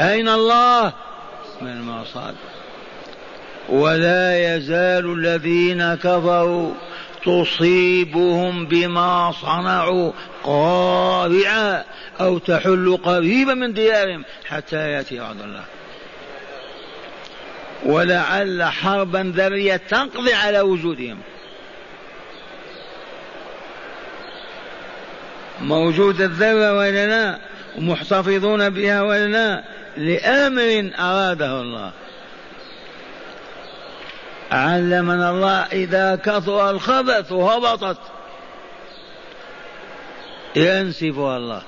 [0.00, 0.92] أين الله؟
[1.60, 2.34] من المرصاد
[3.68, 6.74] ولا يزال الذين كفروا
[7.24, 10.12] تصيبهم بما صنعوا
[10.44, 11.84] قارعة
[12.20, 15.64] أو تحل قريبا من ديارهم حتى يأتي وعد الله.
[17.84, 21.18] ولعل حربا ذرية تقضي على وجودهم.
[25.60, 27.38] موجودة الذرة ولا لا
[28.68, 29.64] بها ولا لا
[29.96, 31.92] لأمر أراده الله.
[34.52, 37.98] علمنا الله إذا كثر الخبث هبطت.
[40.56, 41.62] ينسفها الله.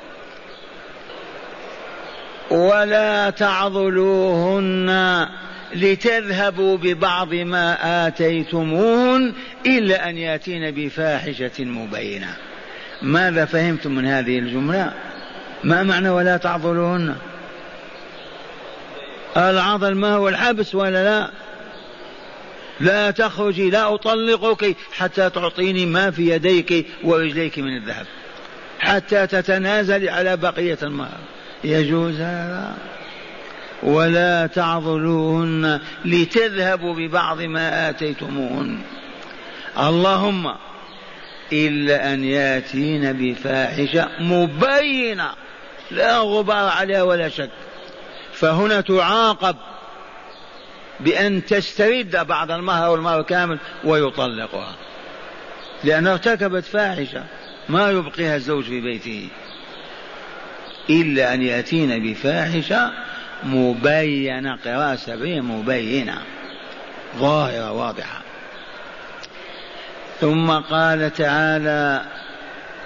[2.51, 5.29] ولا تعضلوهن
[5.75, 7.77] لتذهبوا ببعض ما
[8.07, 9.33] آتيتموهن
[9.67, 12.37] إلا أن يأتين بفاحشة مبينة.
[13.07, 14.93] ماذا فهمتم من هذه الجملة؟
[15.65, 17.17] ما معنى ولا تعضلوهن
[19.37, 21.31] العضل ما هو الحبس ولا لا؟
[22.81, 28.07] لا تخرجي لا أطلقك حتى تعطيني ما في يديك ورجليك من الذهب.
[28.81, 31.19] حتى تتنازلي على بقية المهر
[31.65, 32.75] يجوز هذا؟
[33.83, 38.79] ولا تعضلوهن لتذهبوا ببعض ما آتيتموهن
[39.79, 40.55] اللهم
[41.53, 45.31] إلا أن يأتين بفاحشة مبينة.
[45.91, 47.51] لا غبار عليها ولا شك.
[48.33, 49.57] فهنا تعاقب
[51.01, 54.75] بأن تسترد بعض المهر والمهر كامل ويطلقها.
[55.85, 57.25] لأنها ارتكبت فاحشة
[57.69, 59.29] ما يبقيها الزوج في بيته.
[60.91, 62.91] إلا أن يأتين بفاحشة
[63.45, 66.19] مبينة قراءة سبعية مبينة.
[67.19, 68.26] ظاهرة واضحة.
[70.21, 72.03] ثم قال تعالى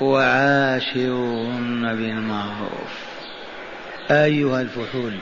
[0.01, 2.93] وعاشروهن بالمعروف.
[4.11, 5.15] أيها الفحول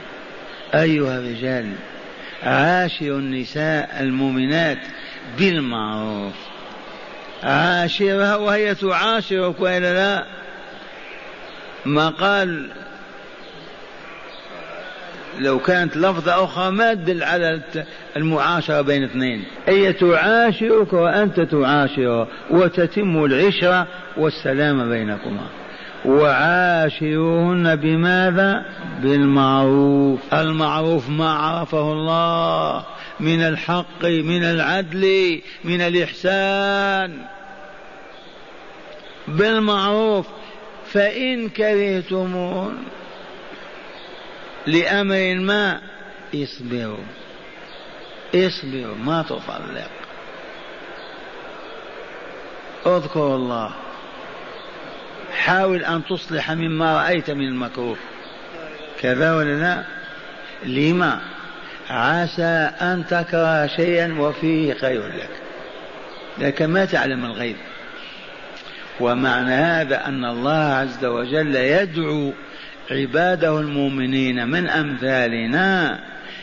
[0.74, 1.72] أيها الرجال
[2.42, 4.78] عاشروا النساء المؤمنات
[5.38, 6.34] بالمعروف.
[7.42, 10.24] عاشرها وهي تعاشرك وإلا لا؟
[11.84, 12.70] ما قال
[15.38, 17.60] لو كانت لفظة أخرى ما تدل على
[18.18, 19.44] المعاشرة بين اثنين.
[19.66, 25.46] هي تعاشرك وأنت تعاشرها وتتم العشرة والسلام بينكما.
[26.04, 28.64] وعاشروهن بماذا؟
[29.02, 30.34] بالمعروف.
[30.34, 32.84] المعروف ما عرفه الله
[33.20, 37.18] من الحق من العدل من الإحسان.
[39.28, 40.26] بالمعروف.
[40.92, 42.74] فإن كرهتمون
[44.66, 45.80] لأمر ما
[46.34, 47.04] اصبروا.
[48.34, 49.90] اصبروا ما تطلق
[52.86, 53.70] اذكر الله.
[55.32, 57.96] حاول أن تصلح مما رأيت من المكروه.
[59.00, 59.84] كذا ولا لا؟
[60.66, 61.20] لما؟
[61.90, 65.30] عسى أن تكره شيئا وفيه خير لك.
[66.38, 67.56] لكن ما تعلم الغيب.
[69.00, 72.32] ومعنى هذا أن الله عز وجل يدعو
[72.90, 76.00] عباده المؤمنين من أمثالنا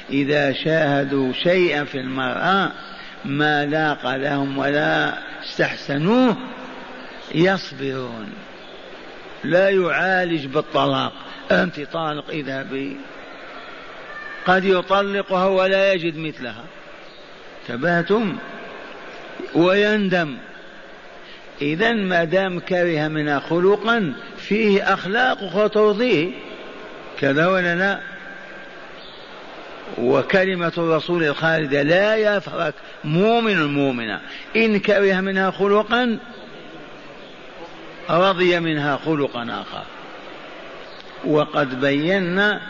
[0.09, 2.71] إذا شاهدوا شيئا في المرأة
[3.25, 6.37] ما لاق لهم ولا استحسنوه
[7.35, 8.33] يصبرون.
[9.43, 11.13] لا يعالج بالطلاق.
[11.51, 12.97] أنت طالق اذهبي.
[14.45, 16.63] قد يطلقها ولا يجد مثلها.
[17.67, 18.37] تباتم
[19.55, 20.37] ويندم.
[21.61, 26.31] إذا ما دام كره منها خلقا فيه أخلاق أخرى ترضيه
[27.19, 28.14] كذا ولا لا؟
[29.97, 32.73] وكلمة الرسول الخالدة لا يفرق.
[33.03, 34.21] مؤمن مؤمنة.
[34.55, 36.19] إن كره منها خلقا
[38.09, 39.83] رضي منها خلقا آخر.
[41.25, 42.61] وقد بينا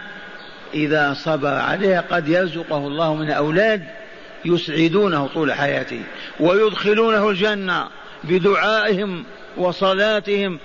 [0.73, 3.83] إذا صبر عليها قد يرزقه الله من أولاد
[4.45, 6.01] يسعدونه طول حياته
[6.39, 7.87] ويدخلونه الجنة
[8.23, 9.23] بدعائهم
[9.57, 10.59] وصلاتهم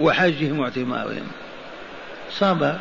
[0.00, 1.26] وحجهم واعتمارهم.
[2.30, 2.78] صبر.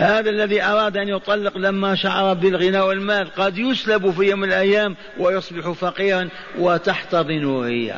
[0.00, 4.96] هذا الذي أراد أن يطلق لما شعر بالغنى والمال قد يسلب في يوم من الأيام
[5.18, 6.28] ويصبح فقيرا
[6.58, 7.94] وتحتضن هي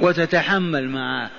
[0.00, 1.30] وتتحمل معه.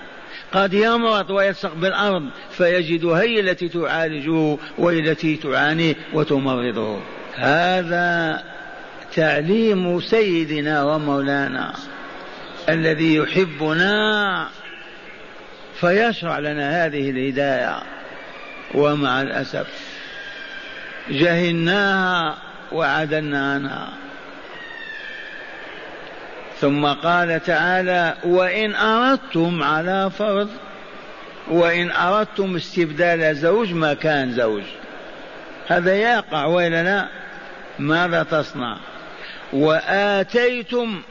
[0.51, 6.99] قد يمرض ويلصق بالأرض فيجد هي التي تعالجه وهي التي تعانيه وتمرضه.
[7.35, 8.43] هذا
[9.15, 11.73] تعليم سيدنا ومولانا
[12.69, 14.47] الذي يحبنا
[15.79, 17.96] فيشرع لنا هذه الهداية.
[18.73, 19.67] ومع الأسف
[21.09, 22.37] جهلناها
[22.71, 23.89] وعدلنا عنها
[26.59, 30.49] ثم قال تعالى وإن أردتم على فرض
[31.47, 34.63] وإن أردتم استبدال زوج مكان زوج.
[35.67, 37.07] هذا يقع وإلا لا؟
[37.79, 38.77] ماذا تصنع؟
[39.53, 41.01] وآتيتم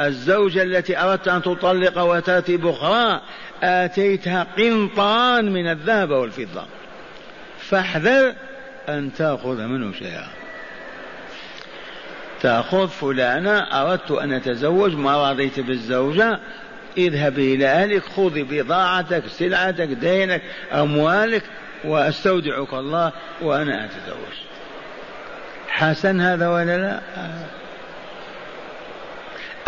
[0.00, 3.20] الزوجة التي أردت أن تطلق وتأتي بأخرى
[3.62, 6.64] آتيتها قنطرا من الذهب والفضة.
[7.70, 8.34] فاحذر
[8.88, 10.28] أن تأخذ منه شيئا.
[12.42, 16.38] تأخذ فلانة أردت أن أتزوج ما رضيت بالزوجة
[16.98, 20.42] اذهبي إلى أهلك خذي بضاعتك سلعتك دينك
[20.72, 21.42] أموالك
[21.84, 23.12] وأستودعك الله
[23.42, 24.36] وأنا أتزوج.
[25.68, 27.00] حسن هذا ولا لا؟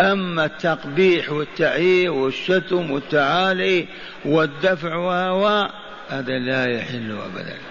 [0.01, 3.87] أما التقبيح والتعيير والشتم والتعالي
[4.25, 5.69] والدفع وهو
[6.09, 7.68] هذا لا يحل أبدا.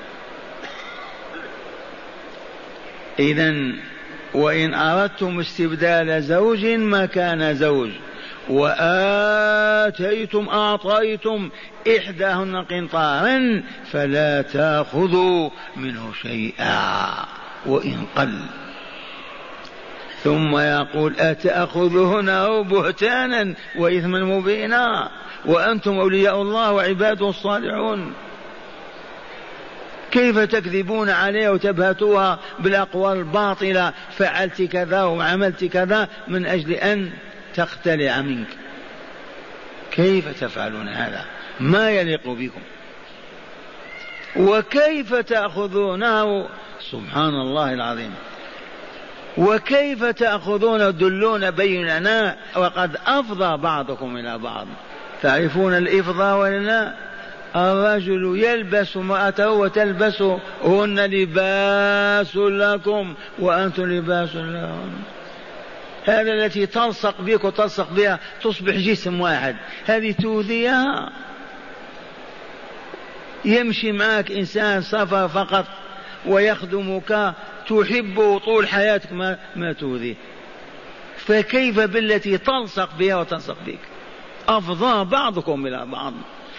[3.19, 3.55] إذا
[4.35, 7.91] وإن أردتم استبدال زوج مكان زوج
[8.49, 11.51] وآتيتم أعطيتم
[11.97, 17.11] إحداهن قنطارا فلا تأخذوا منه شيئا
[17.67, 18.39] وإن قل.
[20.23, 25.11] ثم يقول أتأخذونه بهتانا وإثما مبينا
[25.47, 28.13] وأنتم أولياء الله وعباده الصالحون.
[30.11, 37.11] كيف تكذبون عليها وتبهتوها بالأقوال الباطلة؟ فعلت كذا وعملت كذا من أجل أن
[37.55, 38.49] تختلع منك.
[39.91, 41.25] كيف تفعلون هذا؟
[41.61, 42.61] ما يليق بكم.
[44.37, 46.49] وكيف تأخذونه؟
[46.91, 48.15] سبحان الله العظيم.
[49.37, 54.67] وكيف تأخذون دلون بيننا؟ وقد أفضى بعضكم إلى بعض.
[55.23, 57.08] تعرفون الإفضاء ولا لا
[57.57, 60.23] الرجل يلبس امرأته وتلبس
[60.65, 64.93] هن لباس لكم وأنتم لباس لهم.
[66.05, 69.57] هذا التي تلصق بك وتلصق بها تصبح جسم واحد.
[69.87, 71.13] هذه تؤذيها.
[73.45, 75.65] يمشي معك إنسان سفر فقط
[76.27, 77.35] ويخدمك
[77.69, 80.15] تحبه طول حياتك ما, ما تؤذيه.
[81.17, 83.79] فكيف بالتي تلصق بها وتلصق بك؟
[84.49, 86.15] أفضى بعضكم إلى بعض.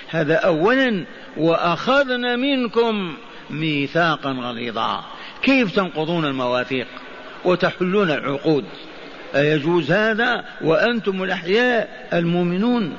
[0.09, 1.05] هذا أولا
[1.37, 3.17] وأخذنا منكم
[3.49, 5.03] ميثاقا غليظا.
[5.41, 6.87] كيف تنقضون المواثيق
[7.45, 8.65] وتحلون العقود؟
[9.35, 12.97] أيجوز هذا وأنتم الأحياء المؤمنون؟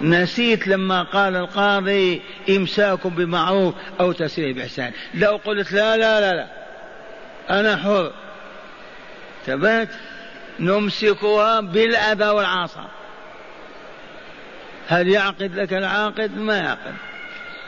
[0.00, 4.92] نسيت لما قال القاضي إمساك بمعروف أو تسريح بإحسان.
[5.14, 6.46] لو قلت لا لا لا لا.
[7.60, 8.12] أنا حر.
[9.46, 9.88] ثبات
[10.60, 12.88] نمسكها بالأذى والعصا
[14.88, 16.94] هل يعقد لك العاقد؟ ما يعقد.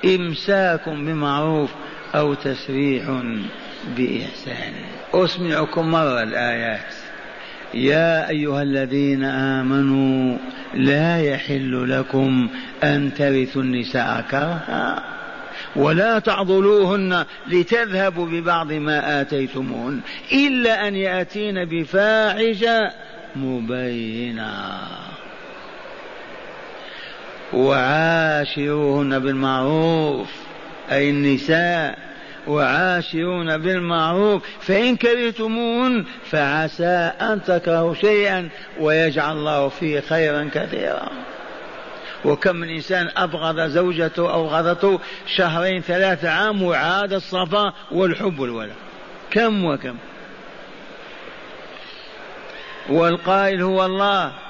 [0.05, 1.71] إمساك بمعروف
[2.15, 3.23] أو تسريح
[3.97, 4.73] بإحسان.
[5.15, 6.95] أسمعكم مرة الآيات.
[7.75, 10.39] يا أيها الذين آمنوا
[10.75, 12.49] لا يحل لكم
[12.85, 15.05] أن ترثوا النساء كرها
[15.77, 20.01] ولا تعضلوهن لتذهبوا ببعض ما آتيتموهن
[20.33, 22.93] إلا أن يأتين بفاحشة
[23.37, 24.79] مبينة.
[27.53, 30.29] وعاشروهن بالمعروف.
[30.93, 31.99] أي النساء
[32.47, 34.43] وعاشرون بالمعروف.
[34.61, 38.49] فإن كرهتموهن فعسى أن تكرهوا شيئا
[38.81, 41.09] ويجعل الله فيه خيرا كثيرا.
[42.25, 45.01] وكم من إنسان أبغض زوجته أو غضته
[45.37, 48.75] شهرين ثلاثة عام وعاد الصفا والحب والولد.
[49.31, 49.97] كم وكم.
[52.89, 54.46] والقائل هو الله.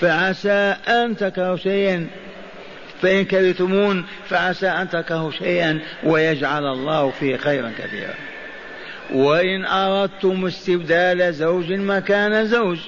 [0.00, 2.06] فعسى أن تكرهوا شيئا.
[3.02, 8.14] فإن كرهتمون فعسى أن تكرهوا شيئا ويجعل الله فيه خيرا كثيرا.
[9.12, 12.78] وإن أردتم استبدال زوج مكان زوج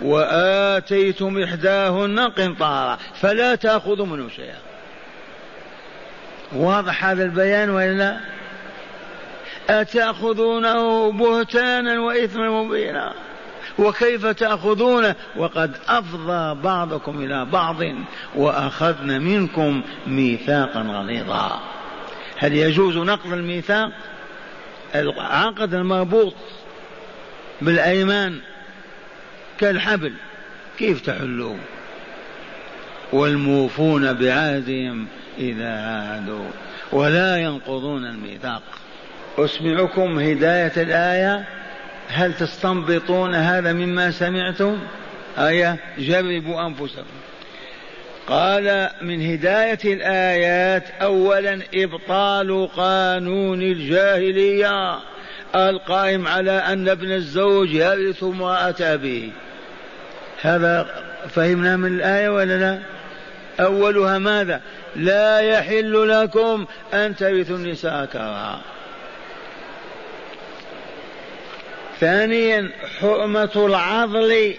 [0.00, 4.58] وآتيتم إحداهن قنطارا فلا تأخذوا منه شيئا.
[6.52, 8.16] واضح هذا البيان وإلا
[9.70, 13.12] أتأخذونه بهتانا وإثما مبينا؟
[13.78, 17.76] وكيف تأخذونه؟ وقد أفضى بعضكم إلى بعض
[18.34, 21.60] وأخذن منكم ميثاقا غليظا.
[22.38, 23.90] هل يجوز نقض الميثاق؟
[24.94, 26.34] العقد المربوط
[27.62, 28.38] بالأيمان
[29.58, 30.12] كالحبل
[30.78, 31.58] كيف تحلوه؟
[33.12, 35.06] والموفون بعهدهم
[35.38, 36.46] إذا عاهدوا
[36.92, 38.62] ولا ينقضون الميثاق.
[39.38, 41.44] أسمعكم هداية الآية.
[42.08, 44.78] هل تستنبطون هذا مما سمعتم؟
[45.38, 47.02] آية جربوا أنفسكم.
[48.26, 54.98] قال من هداية الآيات أولا إبطال قانون الجاهلية.
[55.54, 59.30] القائم على أن ابن الزوج يرث امرأة أبيه.
[60.42, 60.86] هذا
[61.28, 62.78] فهمنا من الآية ولا لا؟
[63.60, 64.60] أولها ماذا؟
[64.96, 68.60] لا يحل لكم أن ترثوا النساء كرها.
[72.00, 72.70] ثانيا
[73.00, 74.54] حرمة العضل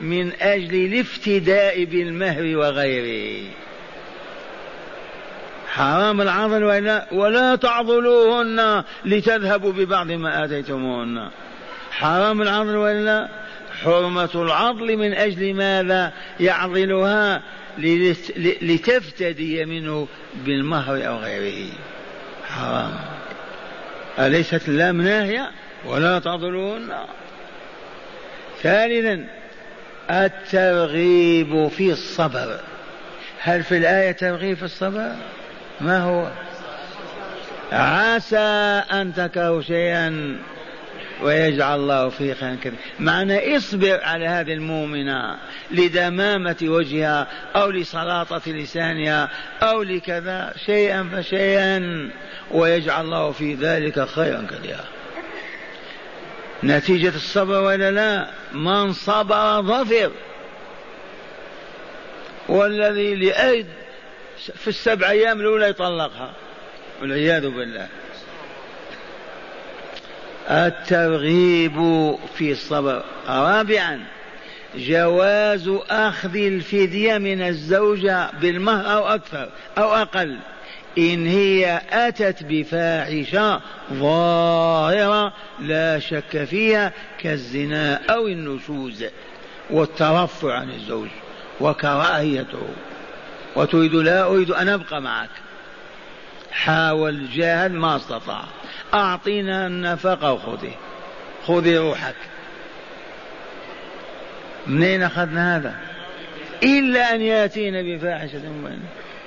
[0.00, 3.46] من أجل الافتداء بالمهر وغيره.
[5.68, 11.30] حرام العضل ولا ولا تعضلوهن لتذهبوا ببعض ما آتيتموهن.
[11.90, 13.28] حرام العضل ولا
[13.84, 17.42] حرمة العضل من أجل ماذا؟ يعضلها
[18.62, 20.08] لتفتدي منه
[20.44, 21.72] بالمهر أو غيره.
[22.48, 22.92] حرام.
[24.18, 25.50] أليست اللام ناهية؟
[25.86, 26.92] ولا تعضلوهن
[28.62, 29.26] ثالثا
[30.10, 32.60] الترغيب في الصبر.
[33.40, 35.12] هل في الآية ترغيب في الصبر؟
[35.80, 36.30] ما هو؟
[37.72, 40.38] عسى أن تكرهوا شيئا
[41.22, 45.36] ويجعل الله فيه خيرا كثيرا معنى اصبر على هذه المؤمنة
[45.70, 47.26] لدمامة وجهها
[47.56, 49.28] أو لسلاطة لسانها
[49.62, 52.10] أو لكذا شيئا فشيئا
[52.50, 54.84] ويجعل الله في ذلك خيرا كثيرا.
[56.66, 60.10] نتيجة الصبر ولا لا؟ من صبر ظفر.
[62.48, 63.66] والذي لأيد
[64.54, 66.32] في السبع أيام الأولى يطلقها.
[67.00, 67.88] والعياذ بالله.
[70.50, 71.76] الترغيب
[72.38, 73.04] في الصبر.
[73.28, 74.04] رابعا
[74.76, 79.48] جواز أخذ الفدية من الزوجة بالمهر أو أكثر
[79.78, 80.38] أو أقل.
[80.98, 83.60] إن هي أتت بفاحشة
[83.92, 89.04] ظاهرة لا شك فيها كالزنا أو النشوز
[89.70, 91.08] والترفع عن الزوج
[91.60, 92.68] وكراهيته
[93.56, 95.30] وتريد لا أريد أن أبقى معك.
[96.52, 98.44] حاول جاهد ما استطاع.
[98.94, 100.72] أعطينا النفقة وخذي
[101.46, 102.16] خذي روحك.
[104.66, 105.74] منين أخذنا هذا؟
[106.62, 108.42] إلا أن يأتينا بفاحشة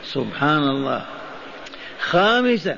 [0.03, 1.05] سبحان الله.
[1.99, 2.77] خامسا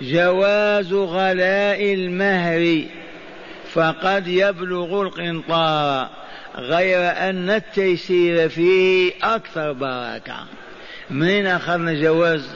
[0.00, 2.84] جواز غلاء المهر
[3.72, 6.08] فقد يبلغ القنطار
[6.56, 10.36] غير أن التيسير فيه أكثر بركة.
[11.10, 12.50] منين أخذنا جواز؟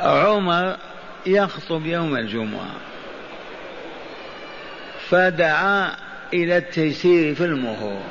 [0.00, 0.76] عمر
[1.26, 2.70] يخطب يوم الجمعة
[5.08, 5.96] فدعا
[6.34, 8.02] إلى التيسير في المهور.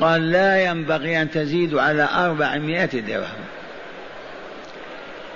[0.00, 3.44] قال لا ينبغي أن تزيد على أربعمائة درهم.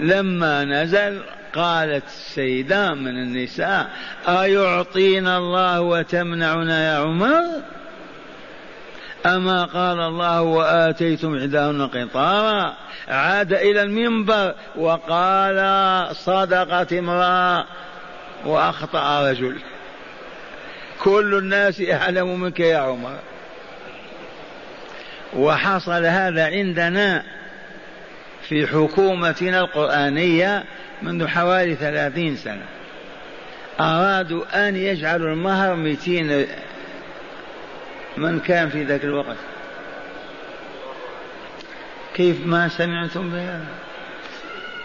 [0.00, 1.22] لما نزل
[1.54, 3.90] قالت السيدة من النساء
[4.28, 7.44] أيعطينا الله وتمنعنا يا عمر؟
[9.26, 12.76] أما قال الله وآتيتم إحداهن قنطارا
[13.08, 17.64] عاد إلى المنبر وقال صدقت امرأة
[18.44, 19.58] وأخطأ رجل.
[21.02, 23.18] كل الناس أعلم منك يا عمر.
[25.36, 27.24] وحصل هذا عندنا
[28.48, 30.64] في حكومتنا القرآنية
[31.02, 32.64] منذ حوالي ثلاثين سنة.
[33.80, 36.46] أرادوا أن يجعلوا المهر مئتين
[38.16, 39.36] من كان في ذاك الوقت.
[42.14, 43.66] كيف ما سمعتم بهذا؟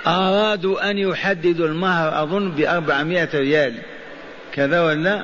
[0.08, 3.74] أرادوا أن يحددوا المهر أظن بأربعمائة ريال.
[4.54, 5.24] كذا ولا؟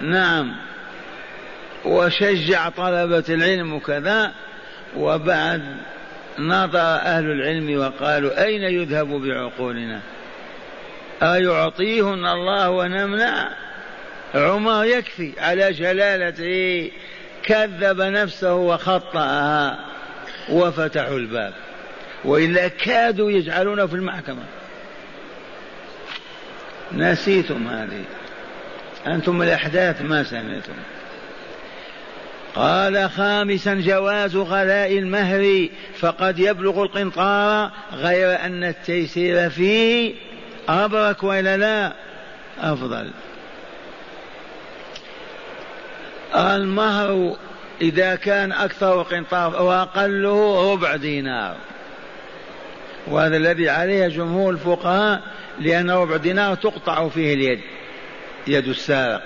[0.00, 0.56] نعم.
[1.84, 4.32] وشجع طلبة العلم وكذا
[4.96, 5.62] وبعد
[6.38, 10.00] نظر أهل العلم وقالوا أين يذهب بعقولنا؟
[11.22, 13.48] أيعطيهن الله ونمنع؟
[14.34, 16.90] عمر يكفي على جلالته
[17.42, 19.78] كذب نفسه وخطأها
[20.48, 21.52] وفتحوا الباب.
[22.24, 24.44] وإلا كادوا يجعلونه في المحكمة.
[26.92, 28.04] نسيتم هذه.
[29.06, 30.72] أنتم الأحداث ما سمعتم.
[32.54, 40.14] قال خامسا جواز غلاء المهر فقد يبلغ القنطار غير أن التيسير فيه.
[40.68, 41.92] أبرك وإلا لا؟
[42.60, 43.10] أفضل.
[46.34, 47.36] المهر
[47.80, 51.56] إذا كان أكثر قنطار وأقله ربع دينار.
[53.06, 55.22] وهذا الذي عليه جمهور الفقهاء
[55.60, 57.60] لأن ربع دينار تقطع فيه اليد
[58.46, 59.22] يد السارق.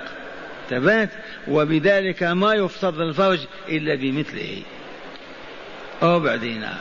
[0.71, 1.11] تبات
[1.49, 3.39] وبذلك ما يفتض الفرج
[3.69, 4.63] إلا بمثله.
[6.03, 6.81] ربع دينار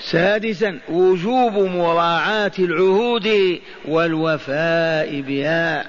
[0.00, 5.86] سادسا وجوب مراعاة العهود والوفاء بها.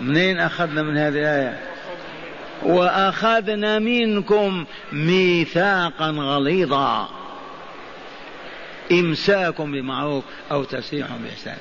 [0.00, 1.58] منين أخذنا من هذه الآية؟
[2.62, 7.08] وأخذنا منكم ميثاقا غليظا.
[8.92, 11.58] إمساك بمعروف أو تسريح بإحسان.